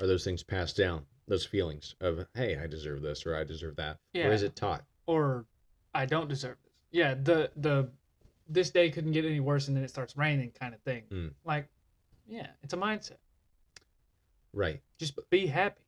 Are 0.00 0.06
those 0.06 0.24
things 0.24 0.42
passed 0.42 0.76
down? 0.76 1.06
Those 1.26 1.46
feelings 1.46 1.94
of, 2.00 2.26
hey, 2.34 2.58
I 2.58 2.66
deserve 2.66 3.00
this 3.02 3.24
or 3.24 3.34
I 3.36 3.44
deserve 3.44 3.76
that? 3.76 3.98
Yeah. 4.12 4.26
Or 4.26 4.32
is 4.32 4.42
it 4.42 4.56
taught? 4.56 4.84
Or 5.06 5.46
I 5.94 6.06
don't 6.06 6.28
deserve 6.28 6.56
this. 6.62 6.72
Yeah, 6.90 7.14
the 7.14 7.50
the 7.56 7.88
this 8.48 8.70
day 8.70 8.90
couldn't 8.90 9.12
get 9.12 9.24
any 9.24 9.40
worse, 9.40 9.68
and 9.68 9.76
then 9.76 9.84
it 9.84 9.88
starts 9.88 10.16
raining, 10.16 10.50
kind 10.50 10.74
of 10.74 10.80
thing. 10.82 11.04
Mm. 11.10 11.30
Like, 11.44 11.66
yeah, 12.26 12.48
it's 12.62 12.74
a 12.74 12.76
mindset. 12.76 13.16
Right. 14.52 14.80
Just 14.98 15.18
be 15.30 15.46
happy. 15.46 15.80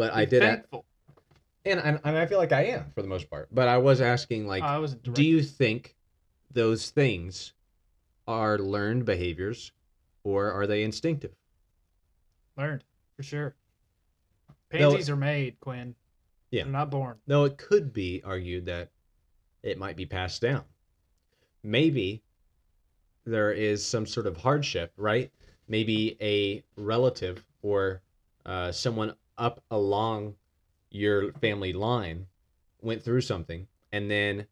But 0.00 0.14
Be 0.14 0.20
I 0.20 0.24
did, 0.24 0.40
thankful. 0.40 0.86
and, 1.66 1.78
and 1.78 2.00
and 2.04 2.16
I 2.16 2.24
feel 2.24 2.38
like 2.38 2.52
I 2.52 2.62
am 2.68 2.90
for 2.94 3.02
the 3.02 3.08
most 3.08 3.28
part. 3.28 3.48
But 3.52 3.68
I 3.68 3.76
was 3.76 4.00
asking, 4.00 4.46
like, 4.46 4.62
I 4.62 4.78
was 4.78 4.94
do 4.94 5.22
you 5.22 5.42
think 5.42 5.94
those 6.50 6.88
things 6.88 7.52
are 8.26 8.56
learned 8.58 9.04
behaviors 9.04 9.72
or 10.24 10.50
are 10.52 10.66
they 10.66 10.84
instinctive? 10.84 11.32
learned 12.56 12.82
for 13.14 13.22
sure? 13.22 13.54
Though- 14.70 14.78
Pansies 14.92 15.10
are 15.10 15.16
made, 15.16 15.60
Quinn. 15.60 15.94
Yeah. 16.50 16.62
They're 16.62 16.72
not 16.72 16.90
born. 16.90 17.18
Though 17.26 17.44
it 17.44 17.58
could 17.58 17.92
be 17.92 18.22
argued 18.24 18.64
that 18.66 18.88
it 19.62 19.76
might 19.76 19.96
be 19.96 20.06
passed 20.06 20.40
down. 20.40 20.64
Maybe 21.62 22.22
there 23.26 23.52
is 23.52 23.84
some 23.84 24.06
sort 24.06 24.26
of 24.26 24.38
hardship, 24.38 24.92
right? 24.96 25.30
Maybe 25.68 26.16
a 26.22 26.62
relative 26.80 27.44
or 27.60 28.00
uh, 28.46 28.72
someone 28.72 29.14
up 29.40 29.62
along 29.70 30.34
your 30.90 31.32
family 31.34 31.72
line 31.72 32.26
went 32.80 33.02
through 33.02 33.22
something 33.22 33.66
and 33.92 34.08
then 34.10 34.46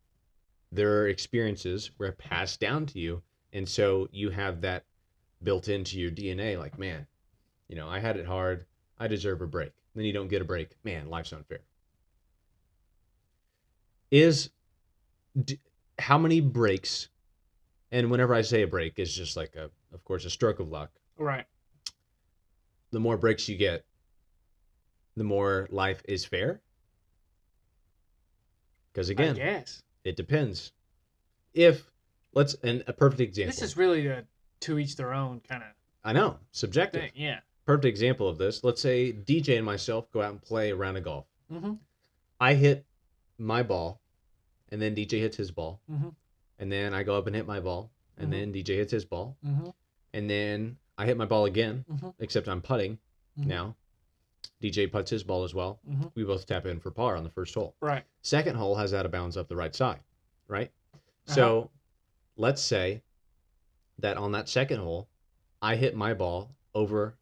their 0.73 1.07
experiences 1.09 1.91
were 1.99 2.13
passed 2.13 2.59
down 2.61 2.87
to 2.87 2.99
you. 2.99 3.23
And 3.53 3.69
so 3.69 4.09
you 4.11 4.31
have 4.31 4.61
that 4.63 4.85
built 5.43 5.69
into 5.69 5.99
your 5.99 6.11
DNA 6.11 6.59
like, 6.59 6.79
man, 6.79 7.07
you 7.69 7.77
know, 7.77 7.89
I 7.89 8.01
had 8.01 8.17
it 8.17 8.27
hard. 8.27 8.67
I 8.99 9.07
deserve 9.07 9.41
a 9.43 9.47
break. 9.47 9.73
Then 9.95 10.05
you 10.05 10.13
don't 10.13 10.29
get 10.29 10.43
a 10.43 10.45
break. 10.45 10.71
Man, 10.85 11.09
life's 11.09 11.33
unfair 11.33 11.61
is 14.11 14.51
d- 15.45 15.61
how 15.99 16.17
many 16.17 16.41
breaks 16.41 17.09
and 17.93 18.11
whenever 18.11 18.33
i 18.35 18.41
say 18.41 18.63
a 18.63 18.67
break 18.67 18.99
is 18.99 19.15
just 19.15 19.37
like 19.37 19.55
a 19.55 19.71
of 19.93 20.03
course 20.05 20.25
a 20.25 20.31
stroke 20.31 20.61
of 20.61 20.69
luck 20.71 20.91
Right. 21.19 21.45
the 22.91 23.01
more 23.01 23.19
breaks 23.19 23.47
you 23.49 23.57
get 23.59 23.85
the 25.19 25.25
more 25.25 25.67
life 25.71 26.03
is 26.07 26.25
fair 26.25 26.61
because 28.93 29.09
again 29.09 29.35
guess. 29.37 29.83
it 30.05 30.17
depends 30.17 30.73
if 31.55 31.91
let's 32.35 32.55
and 32.63 32.83
a 32.87 32.93
perfect 32.93 33.21
example 33.21 33.53
This 33.53 33.63
is 33.63 33.77
really 33.77 34.07
a 34.07 34.25
to 34.61 34.79
each 34.79 34.97
their 34.97 35.13
own 35.13 35.41
kind 35.41 35.63
of 35.63 35.69
i 36.05 36.13
know 36.13 36.39
subjective 36.53 37.03
thing. 37.03 37.11
Yeah. 37.15 37.41
perfect 37.67 37.87
example 37.87 38.29
of 38.29 38.39
this 38.39 38.65
let's 38.65 38.81
say 38.83 39.13
dj 39.13 39.57
and 39.57 39.65
myself 39.67 40.11
go 40.13 40.23
out 40.23 40.31
and 40.33 40.43
play 40.43 40.71
a 40.71 40.77
round 40.77 40.97
of 40.97 41.05
golf 41.05 41.27
Mm-hmm. 41.53 41.75
i 42.41 42.55
hit 42.55 42.85
my 43.39 43.63
ball 43.63 44.01
and 44.71 44.83
then 44.83 44.95
dj 44.95 45.13
hits 45.13 45.37
his 45.37 45.51
ball 45.51 45.81
Mhm. 45.91 46.15
and 46.59 46.71
then 46.73 46.93
i 46.93 47.03
go 47.03 47.17
up 47.17 47.27
and 47.27 47.35
hit 47.37 47.47
my 47.47 47.61
ball 47.61 47.91
and 48.19 48.29
Mhm. 48.29 48.31
then 48.33 48.53
dj 48.53 48.69
hits 48.77 48.93
his 48.93 49.05
ball 49.05 49.37
Mm-hmm. 49.47 49.71
and 50.13 50.31
then 50.31 50.79
I 51.01 51.07
hit 51.07 51.17
my 51.17 51.27
ball 51.27 51.45
again, 51.45 51.85
Mhm. 51.89 52.13
except 52.19 52.49
I'm 52.49 52.61
putting 52.61 52.99
Mhm. 53.39 53.47
now. 53.47 53.77
DJ 54.63 54.91
puts 54.91 55.11
his 55.11 55.23
ball 55.23 55.45
as 55.45 55.55
well. 55.55 55.79
Mhm. 55.89 56.11
We 56.15 56.25
both 56.25 56.47
tap 56.47 56.67
in 56.67 56.81
for 56.81 56.91
par 56.91 57.17
on 57.17 57.25
the 57.25 57.31
first 57.31 57.55
hole. 57.55 57.77
Right. 57.81 58.05
Second 58.23 58.57
hole 58.57 58.75
has 58.77 58.93
out 58.93 59.07
of 59.07 59.13
bounds 59.13 59.37
up 59.37 59.49
the 59.49 59.57
right 59.57 59.75
side, 59.75 60.01
right? 60.49 60.73
Uh-huh. 60.95 61.35
So 61.35 61.71
let's 62.37 62.61
say 62.63 63.03
that 63.99 64.17
on 64.17 64.33
that 64.33 64.49
second 64.49 64.81
hole, 64.81 65.09
I 65.63 65.77
hit 65.77 65.95
my 65.95 66.15
ball 66.15 66.51
over 66.75 67.15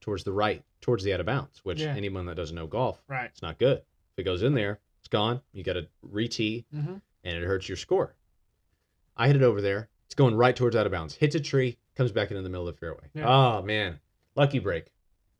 towards 0.00 0.24
the 0.24 0.32
right, 0.32 0.64
towards 0.80 1.04
the 1.04 1.12
out 1.14 1.20
of 1.20 1.26
bounds, 1.26 1.64
which 1.64 1.80
Yeah. 1.80 1.94
anyone 1.94 2.26
that 2.26 2.34
doesn't 2.36 2.54
know 2.56 2.66
golf, 2.66 3.02
Right. 3.08 3.26
it's 3.30 3.42
not 3.42 3.58
good. 3.58 3.78
If 3.78 4.18
it 4.18 4.22
goes 4.24 4.42
in 4.42 4.54
there, 4.54 4.80
it's 5.00 5.08
gone. 5.08 5.42
You 5.52 5.62
got 5.62 5.74
to 5.74 5.88
re 6.02 6.26
tee 6.28 6.66
Mm-hmm. 6.74 6.96
and 7.24 7.36
it 7.36 7.44
hurts 7.46 7.68
your 7.68 7.76
score. 7.76 8.14
I 9.16 9.26
hit 9.26 9.36
it 9.36 9.42
over 9.42 9.60
there. 9.60 9.88
It's 10.06 10.14
going 10.14 10.34
right 10.34 10.56
towards 10.56 10.74
out 10.74 10.86
of 10.86 10.92
bounds. 10.92 11.14
Hits 11.14 11.34
a 11.34 11.40
tree, 11.40 11.78
comes 11.94 12.10
back 12.12 12.30
into 12.30 12.42
the 12.42 12.48
middle 12.48 12.66
of 12.66 12.74
the 12.74 12.78
fairway. 12.80 13.10
Yeah. 13.14 13.28
Oh 13.28 13.62
man, 13.62 14.00
lucky 14.34 14.58
break, 14.58 14.86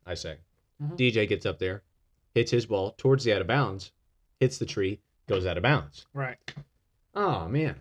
I 0.06 0.14
say. 0.14 0.38
Mhm. 0.80 0.96
DJ 0.96 1.26
gets 1.28 1.44
up 1.46 1.58
there, 1.58 1.82
hits 2.34 2.50
his 2.50 2.66
ball 2.66 2.92
towards 2.92 3.24
the 3.24 3.32
out 3.34 3.40
of 3.40 3.46
bounds, 3.46 3.92
hits 4.38 4.58
the 4.58 4.66
tree, 4.66 5.00
goes 5.26 5.46
out 5.46 5.56
of 5.56 5.62
bounds. 5.62 6.06
Right. 6.14 6.38
Oh 7.14 7.48
man, 7.48 7.80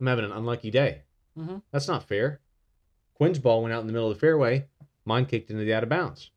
I'm 0.00 0.06
having 0.06 0.24
an 0.24 0.32
unlucky 0.32 0.70
day. 0.70 1.02
Mhm. 1.36 1.62
That's 1.70 1.88
not 1.88 2.04
fair. 2.04 2.40
Quinn's 3.14 3.38
ball 3.38 3.62
went 3.62 3.72
out 3.72 3.80
in 3.80 3.86
the 3.86 3.92
middle 3.92 4.10
of 4.10 4.16
the 4.16 4.20
fairway. 4.20 4.68
Mine 5.04 5.26
kicked 5.26 5.50
into 5.50 5.64
the 5.64 5.72
out 5.74 5.82
of 5.82 5.88
bounds. 5.88 6.30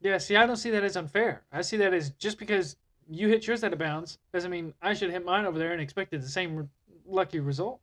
Yeah. 0.00 0.18
See, 0.18 0.36
I 0.36 0.46
don't 0.46 0.56
see 0.56 0.70
that 0.70 0.82
as 0.84 0.96
unfair. 0.96 1.44
I 1.52 1.62
see 1.62 1.76
that 1.78 1.92
as 1.94 2.10
just 2.10 2.38
because 2.38 2.76
you 3.08 3.28
hit 3.28 3.46
yours 3.46 3.62
out 3.62 3.72
of 3.72 3.78
bounds 3.78 4.18
doesn't 4.32 4.50
mean 4.50 4.72
I 4.80 4.94
should 4.94 5.10
hit 5.10 5.24
mine 5.24 5.44
over 5.44 5.58
there 5.58 5.72
and 5.72 5.80
expected 5.80 6.22
the 6.22 6.28
same 6.28 6.56
re- 6.56 6.68
lucky 7.06 7.40
result. 7.40 7.80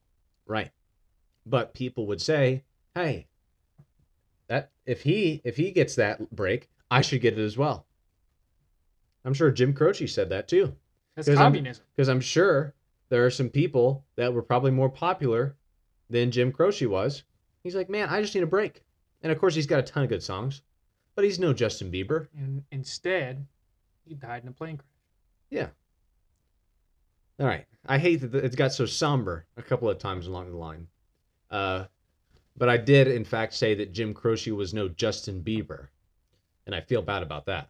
Right. 0.48 0.72
But 1.46 1.74
people 1.74 2.08
would 2.08 2.22
say, 2.22 2.64
"Hey, 2.96 3.28
that 4.48 4.72
if 4.86 5.04
he 5.04 5.42
if 5.44 5.58
he 5.58 5.72
gets 5.72 5.96
that 5.96 6.30
break, 6.36 6.70
I 6.92 7.02
should 7.02 7.22
get 7.22 7.38
it 7.40 7.44
as 7.44 7.58
well." 7.58 7.88
I'm 9.26 9.34
sure 9.34 9.50
Jim 9.52 9.74
Croce 9.74 10.06
said 10.08 10.30
that 10.30 10.48
too, 10.48 10.76
That's 11.16 11.28
I'm- 11.28 11.38
communism. 11.38 11.86
because 11.96 12.10
I'm 12.10 12.22
sure 12.22 12.74
there 13.10 13.26
are 13.26 13.30
some 13.32 13.50
people 13.50 14.06
that 14.16 14.34
were 14.34 14.42
probably 14.44 14.72
more 14.72 14.90
popular 14.90 15.56
than 16.10 16.32
Jim 16.32 16.52
Croce 16.52 16.86
was. 16.86 17.24
He's 17.64 17.76
like, 17.76 17.90
"Man, 17.90 18.10
I 18.10 18.22
just 18.22 18.34
need 18.36 18.44
a 18.44 18.48
break." 18.48 18.84
And 19.22 19.32
of 19.32 19.40
course, 19.40 19.54
he's 19.56 19.68
got 19.68 19.80
a 19.80 19.84
ton 19.84 20.04
of 20.04 20.10
good 20.10 20.24
songs, 20.24 20.62
but 21.16 21.22
but 21.22 21.26
he's 21.26 21.40
no 21.40 21.54
Justin 21.54 21.92
Bieber. 21.92 22.28
And 22.36 22.64
instead, 22.72 23.46
he 24.06 24.16
died 24.16 24.42
in 24.44 24.50
a 24.50 24.52
plane 24.54 24.78
crash. 24.78 24.88
Yeah. 25.50 25.70
All 27.40 27.46
right. 27.46 27.66
I 27.86 27.98
hate 28.00 28.18
that 28.18 28.34
it's 28.36 28.56
got 28.56 28.74
so 28.74 28.86
somber 28.86 29.46
a 29.58 29.62
couple 29.62 29.90
of 29.90 29.98
times 30.00 30.26
along 30.28 30.50
the 30.52 30.58
line. 30.58 30.88
Uh, 31.50 31.86
but 32.58 32.70
I 32.70 32.78
did, 32.78 33.08
in 33.08 33.24
fact, 33.26 33.54
say 33.54 33.76
that 33.76 33.92
Jim 33.94 34.14
Croce 34.14 34.52
was 34.52 34.74
no 34.74 34.88
Justin 34.88 35.44
Bieber. 35.44 35.88
And 36.65 36.76
I 36.76 36.82
feel 36.82 37.02
bad 37.02 37.24
about 37.24 37.45
that. 37.47 37.69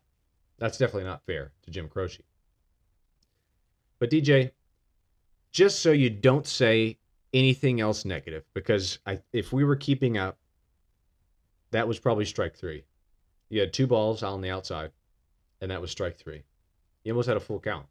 That's 0.58 0.78
definitely 0.78 1.06
not 1.10 1.26
fair 1.26 1.52
to 1.64 1.72
Jim 1.72 1.88
Croce. 1.88 2.22
But 4.00 4.10
DJ, 4.10 4.52
just 5.52 5.82
so 5.82 5.92
you 5.92 6.10
don't 6.10 6.46
say 6.46 6.98
anything 7.34 7.82
else 7.82 8.06
negative, 8.06 8.44
because 8.54 9.00
I, 9.06 9.22
if 9.32 9.54
we 9.54 9.64
were 9.64 9.76
keeping 9.76 10.18
up, 10.18 10.38
that 11.72 11.88
was 11.88 12.00
probably 12.00 12.26
strike 12.26 12.56
three. 12.56 12.84
You 13.50 13.60
had 13.60 13.74
two 13.74 13.88
balls 13.88 14.24
out 14.24 14.34
on 14.34 14.42
the 14.42 14.50
outside, 14.50 14.92
and 15.62 15.72
that 15.72 15.82
was 15.82 15.92
strike 15.92 16.18
three. 16.18 16.44
You 17.04 17.14
almost 17.14 17.28
had 17.28 17.38
a 17.38 17.42
full 17.42 17.60
count. 17.60 17.86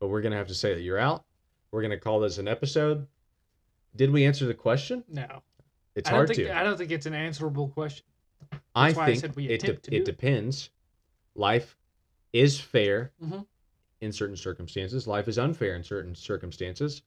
But 0.00 0.08
we're 0.08 0.20
going 0.20 0.32
to 0.32 0.38
have 0.38 0.48
to 0.48 0.54
say 0.54 0.74
that 0.74 0.82
you're 0.82 0.98
out. 0.98 1.24
We're 1.70 1.82
going 1.82 1.90
to 1.90 1.98
call 1.98 2.20
this 2.20 2.38
an 2.38 2.48
episode. 2.48 3.06
Did 3.96 4.10
we 4.10 4.24
answer 4.24 4.46
the 4.46 4.54
question? 4.54 5.04
No. 5.08 5.42
It's 5.94 6.08
I 6.08 6.12
hard 6.12 6.28
think 6.28 6.48
to. 6.48 6.56
I 6.56 6.64
don't 6.64 6.76
think 6.76 6.90
it's 6.90 7.06
an 7.06 7.14
answerable 7.14 7.68
question. 7.68 8.04
I 8.74 8.92
why 8.92 9.06
I 9.06 9.14
think 9.16 9.38
it, 9.50 9.60
de- 9.82 9.96
it 9.96 10.04
depends. 10.04 10.70
Life 11.34 11.76
is 12.32 12.60
fair 12.60 13.12
Mhm. 13.22 13.46
in 14.00 14.12
certain 14.12 14.36
circumstances. 14.36 15.06
Life 15.06 15.28
is 15.28 15.38
unfair 15.38 15.74
in 15.76 15.82
certain 15.84 16.14
circumstances. 16.14 17.02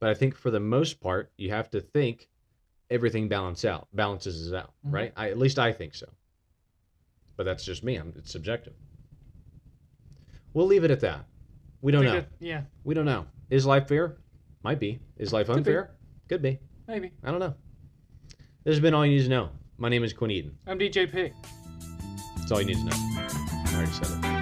But 0.00 0.10
I 0.10 0.14
think 0.14 0.34
for 0.34 0.50
the 0.50 0.60
most 0.60 1.00
part, 1.00 1.30
you 1.36 1.50
have 1.50 1.70
to 1.70 1.80
think 1.80 2.28
everything 2.90 3.28
balance 3.28 3.64
out 3.64 3.88
balances 3.92 4.52
out, 4.52 4.72
Mhm. 4.86 4.92
right? 4.92 5.12
I, 5.16 5.30
at 5.30 5.38
least 5.38 5.58
I 5.58 5.72
think 5.72 5.94
so. 5.94 6.06
But 7.36 7.44
that's 7.44 7.64
just 7.64 7.82
me. 7.84 7.96
I'm, 7.96 8.12
it's 8.16 8.30
subjective. 8.30 8.74
We'll 10.52 10.66
leave 10.66 10.84
it 10.84 10.90
at 10.90 11.00
that. 11.00 11.24
We 11.80 11.92
don't 11.92 12.04
know. 12.04 12.24
yeah, 12.38 12.62
We 12.84 12.94
don't 12.94 13.04
know. 13.04 13.26
Is 13.50 13.66
life 13.66 13.88
fair? 13.88 14.16
Might 14.62 14.78
be. 14.80 15.00
Is 15.16 15.32
life 15.32 15.48
be. 15.48 15.52
unfair? 15.54 15.90
Could 16.28 16.42
be. 16.42 16.58
maybe. 16.86 17.12
I 17.22 17.30
don't 17.30 17.40
know. 17.40 17.54
This 18.64 18.72
has 18.76 18.80
been 18.80 18.94
all 18.94 19.04
you 19.04 19.16
need 19.16 19.24
to 19.24 19.28
know. 19.28 19.50
My 19.76 19.88
name 19.88 20.04
is 20.04 20.12
Quinn 20.12 20.30
Eden. 20.30 20.56
I'm 20.66 20.78
DJP. 20.78 21.32
That's 22.36 22.52
all 22.52 22.60
you 22.60 22.66
need 22.66 22.76
to 22.76 22.84
know. 22.84 22.92
I 22.94 23.72
already 23.74 23.90
said 23.92 24.06
it. 24.10 24.34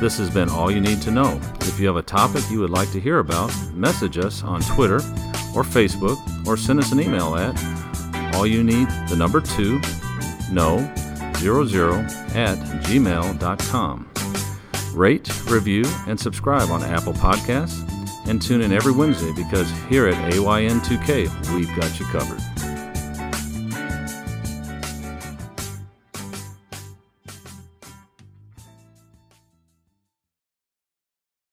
This 0.00 0.18
has 0.18 0.30
been 0.30 0.48
All 0.50 0.70
You 0.70 0.80
Need 0.80 1.00
to 1.02 1.10
Know. 1.10 1.40
If 1.62 1.80
you 1.80 1.86
have 1.86 1.96
a 1.96 2.02
topic 2.02 2.44
you 2.50 2.60
would 2.60 2.70
like 2.70 2.90
to 2.92 3.00
hear 3.00 3.18
about, 3.18 3.50
message 3.72 4.18
us 4.18 4.42
on 4.44 4.60
Twitter 4.60 4.96
or 5.56 5.64
Facebook 5.64 6.18
or 6.46 6.56
send 6.56 6.78
us 6.78 6.92
an 6.92 7.00
email 7.00 7.34
at 7.34 7.56
all 8.34 8.46
you 8.46 8.62
need 8.62 8.86
the 9.08 9.16
number 9.16 9.40
two 9.40 9.80
no 10.52 10.78
zero 11.38 11.64
zero 11.64 11.94
at 12.34 12.58
gmail.com. 12.84 14.10
Rate, 14.94 15.50
review, 15.50 15.84
and 16.06 16.20
subscribe 16.20 16.70
on 16.70 16.82
Apple 16.82 17.14
Podcasts 17.14 17.95
and 18.28 18.40
tune 18.40 18.62
in 18.62 18.72
every 18.72 18.92
Wednesday 18.92 19.32
because 19.32 19.70
here 19.88 20.06
at 20.06 20.32
AYN2K 20.32 21.54
we've 21.54 21.74
got 21.76 21.98
you 21.98 22.06
covered. 22.06 22.55